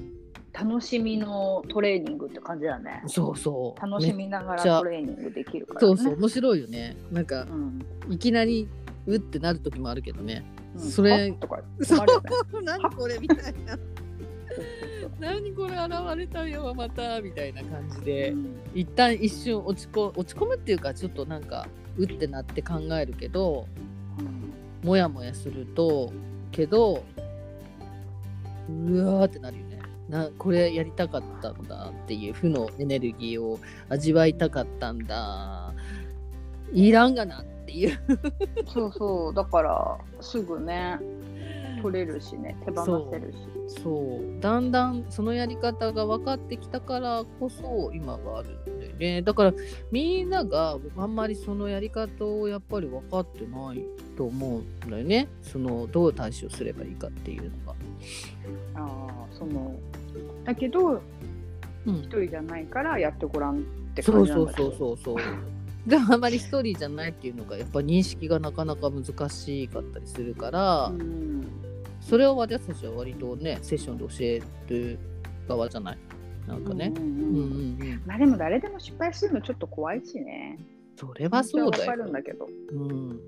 [0.54, 3.04] 楽しみのトレーニングって感じだね。
[3.08, 3.82] そうそう。
[3.82, 5.88] 楽しみながらトレーニングできるからね。
[5.88, 6.96] そうそう面白いよね。
[7.12, 8.14] なんかうん。
[8.14, 8.70] いきなり
[9.08, 10.46] うってなる時もあるけどね。
[10.76, 10.82] うん。
[10.82, 12.30] それとか困るよね。
[12.64, 13.42] 何これみたいな。
[13.42, 18.62] そうそうそう何これ現れたよまたみたいな感じで、うん。
[18.74, 21.68] 一旦一瞬落ちこ落ち込むっていうかちょっとなんか
[21.98, 23.68] うってなって考えるけど
[24.20, 24.88] うん。
[24.88, 26.12] もやもやすると
[26.52, 27.04] けど
[28.70, 29.80] うわーってなるよね。
[30.10, 33.60] なこれやりたかったんだっていう負のエネルギーを
[33.90, 35.74] 味わいたかったんだ。
[36.74, 38.00] いらんがなっていう。
[38.68, 39.34] そうそう。
[39.34, 41.00] だからすぐね
[41.82, 43.38] 取れるしね手放せるし。
[43.82, 44.42] そう。
[44.42, 49.22] だんだんそのやり方が分かってきたからこそ今があるんだよね。
[49.22, 49.54] だから
[49.92, 53.84] みんながあんまりそのやり方をやっぱり分かってない
[54.18, 55.28] と思うんだよね。
[55.42, 57.76] そのどう対処すればいいかっていうのが。
[58.76, 59.76] ああその。
[60.44, 61.02] だけど
[61.86, 61.96] うん。
[61.96, 63.62] 一人じゃないからやってごらんっ
[63.96, 64.78] てそうそう感じなんだけど。
[64.78, 65.24] そうそうそう。
[65.88, 71.42] でもあまり一人じゃないっていうのがやっぱ認識がなかなか難しかったりするから、うん
[72.02, 75.00] それを私たちは割とねセッションで教える
[75.48, 75.98] 側じゃない？
[76.48, 76.92] なんかね。
[76.96, 77.16] うんうんうん。
[77.16, 80.58] うんうん、まあでも誰でも失敗するのちょっと怖いしね。
[80.98, 81.96] それはそうだよ。
[81.96, 82.12] るん。
[82.12, 82.48] だけど。
[82.72, 83.20] うん、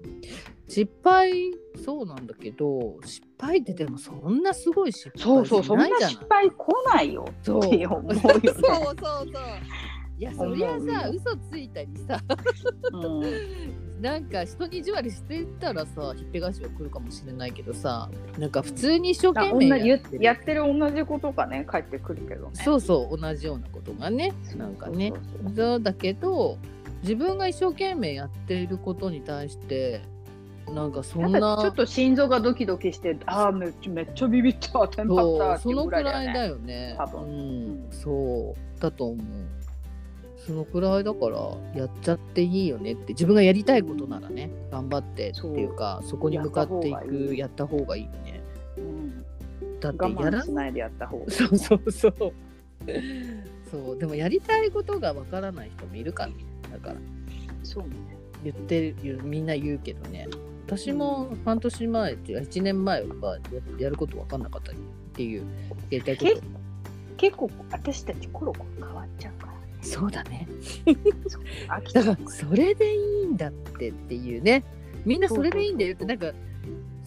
[0.67, 1.51] 失敗
[1.83, 8.19] そうなんだけど失敗ってでもそんなすごい失敗そうそうそんな失敗来ないよそうって思うよね。
[8.19, 9.27] そうそうそう
[10.19, 12.19] いやそりゃさ嘘ついたりさ。
[12.91, 20.23] うんなんか人に意地悪してたらさひっぺがしは来るかもしれないけどさなんか普通に一生懸命やってる。
[20.23, 22.51] やってる同じことがね帰ってくるけどね。
[22.65, 25.13] そうそう同じようなことがねなんかね
[25.55, 26.57] そうだけど
[27.01, 30.01] 自分が一生懸命やっていることに対して
[30.69, 36.95] なんかそんたなだちょっと心臓がドキドキしてああめっちゃめっちゃビビったテンパったっていうそのくぐらいだよね。
[36.97, 37.21] 多分。
[37.21, 37.33] うんう
[37.87, 39.62] んそうだと思う
[40.45, 41.37] そのくらいだから
[41.73, 48.03] やっちゃっていいよねって自分がやりたいことならね頑張ってっていうかそこに向かっていくやった方がいい。
[48.03, 48.41] よね。
[48.77, 49.25] うん。
[49.79, 51.31] だって我やらないでやった方がいい。
[51.31, 52.13] そうそうそう。
[53.71, 53.97] そう。
[53.97, 56.35] でもやりたいことがわからない人もいるからね。
[56.71, 56.95] だから。
[57.63, 57.95] そうね。
[58.43, 60.27] 言ってるみんな言うけどね。
[60.67, 63.39] 私も半年前っていうか1年前はや
[63.79, 64.75] やること分かんなかったっ
[65.13, 65.43] ていう
[65.89, 66.41] やりたいこと。
[67.15, 68.87] 結構私たちコロコロ
[69.83, 70.47] そうだね。
[71.93, 74.63] だからそれでいいんだってっていうね。
[75.05, 76.31] みんなそれでいいんだよってなんか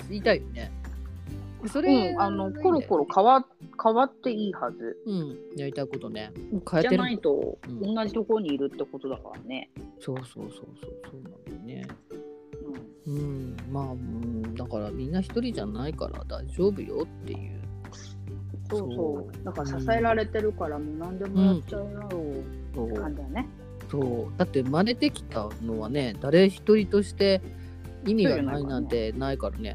[0.08, 0.70] 言いたいよね。
[1.66, 3.44] それ、うん、あのコロコロ変わ
[3.82, 4.96] 変わっていいはず。
[5.06, 6.32] うんやりたいことね。
[6.70, 7.94] 変えじゃないとうん。
[7.94, 10.66] 同じところにいるってことだからね、そうそうそうそう。
[11.10, 11.88] そうなんだよね。
[13.06, 13.14] うん。
[13.14, 17.60] うんまあ、うん、だからみんな一人じゃないから大丈夫よっていう。
[18.68, 19.44] そうそそうう。
[19.44, 22.08] だから支えられてるからもう何でもやっちゃうよ
[22.76, 22.90] そう。
[22.90, 23.48] って感じだね、
[23.90, 23.98] そ
[24.32, 24.38] う。
[24.38, 27.40] だって真似てきたのはね誰一人として
[28.06, 29.74] 意味がないなんてないからね。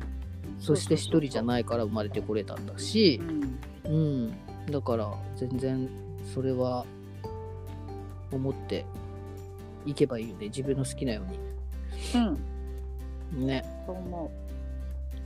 [0.59, 3.19] そして一人じゃないから生まれてこれたんだし。
[3.85, 3.93] うん。
[3.93, 4.33] うん
[4.71, 5.89] だから全然
[6.33, 6.85] それは
[8.31, 8.85] 思って
[9.85, 10.45] いけばいいよね。
[10.47, 11.23] 自分の好きなよ
[12.13, 12.37] ううん。
[13.39, 13.63] にね。
[13.85, 14.31] そう思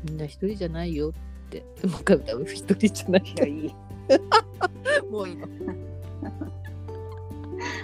[0.04, 1.64] みんな一人じゃないよって。
[1.86, 2.46] もう一回歌う。
[2.46, 3.76] 一人じゃないういやいい。
[5.12, 5.48] もう今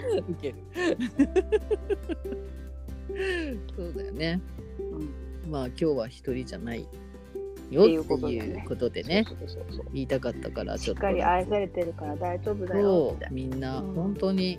[0.28, 0.58] ウケる。
[3.76, 4.40] そうだよね。
[5.44, 5.50] うん。
[5.50, 6.86] まあ今日は一人じゃない
[7.70, 8.16] よっていうこ
[8.76, 9.24] とでね。
[9.92, 11.02] 言いたかったからちょっと。
[11.02, 13.94] しっかり愛されてるから大丈夫だよみんなうん。
[13.94, 14.58] 本当に、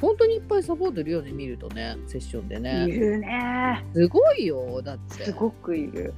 [0.00, 3.84] 本当にいっぱいサポートいるよね見るとねセッションでいねるね。
[3.94, 5.24] すごいよだって。
[5.24, 6.14] すごくいる。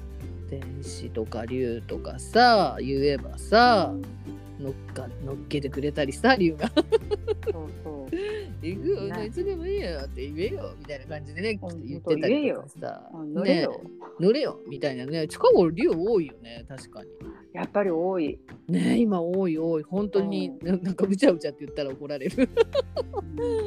[0.50, 3.94] 天使とか竜とかさ言えばさ、
[4.58, 6.70] 乗っか乗っけてくれたりさ竜が。
[7.52, 8.02] そうそう。
[8.62, 9.26] 行くよ、ね。
[9.26, 13.10] いつでもいいよって言えよみたいな感じでねうん言ってたりとかさ。
[13.12, 13.90] あ乗れよ、ね。
[14.20, 14.60] 乗れよ。
[14.68, 15.26] みたいなね。
[15.26, 17.08] 近頃竜多いよね確かに。
[17.52, 18.38] やっぱり多い、
[18.68, 19.82] ね今多い多い。
[19.82, 22.48] 本当に、うななんかうちゃうちゃって言ったら怒られる。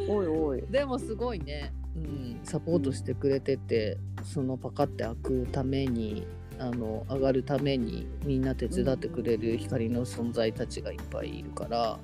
[0.08, 0.62] 多い多い。
[0.70, 6.28] でもすごいね、うん、サポートしてくれててそのパカって開くために
[6.60, 12.00] あの上がるためにみんな手伝ってくれる光の存在たちがいっぱいいるから、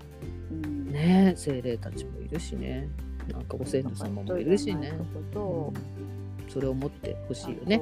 [0.51, 0.91] うん。
[0.91, 2.89] ね精霊たちもいるしね。
[3.31, 4.93] なんかご先祖様もいるしね、
[5.31, 5.71] と
[6.49, 7.81] それを持ってほしいよね。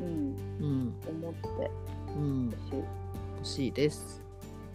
[0.00, 0.36] うん。
[0.60, 1.70] うん、思って
[2.16, 2.84] うん、ほしい。
[3.36, 4.22] 欲しいです。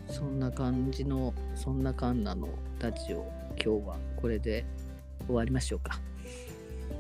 [0.10, 2.48] そんな感じのそんなカンナの
[2.80, 4.66] ラジオ今日はこれで
[5.26, 6.00] 終わりましょうか。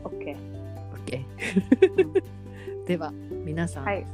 [0.03, 0.35] オッケ
[1.05, 1.23] OK
[2.87, 3.11] では
[3.43, 4.07] 皆さん、ーはい。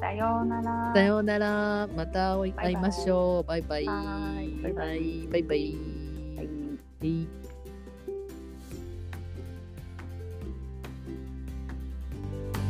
[0.00, 0.92] さようなら。
[0.94, 1.88] さようなら。
[1.88, 3.48] また会いましょう。
[3.48, 3.84] バイバイ。
[3.84, 3.92] バ
[4.68, 5.26] イバイ。
[5.26, 5.76] バイバイ。
[6.36, 6.46] はい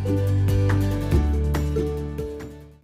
[0.06, 0.85] はい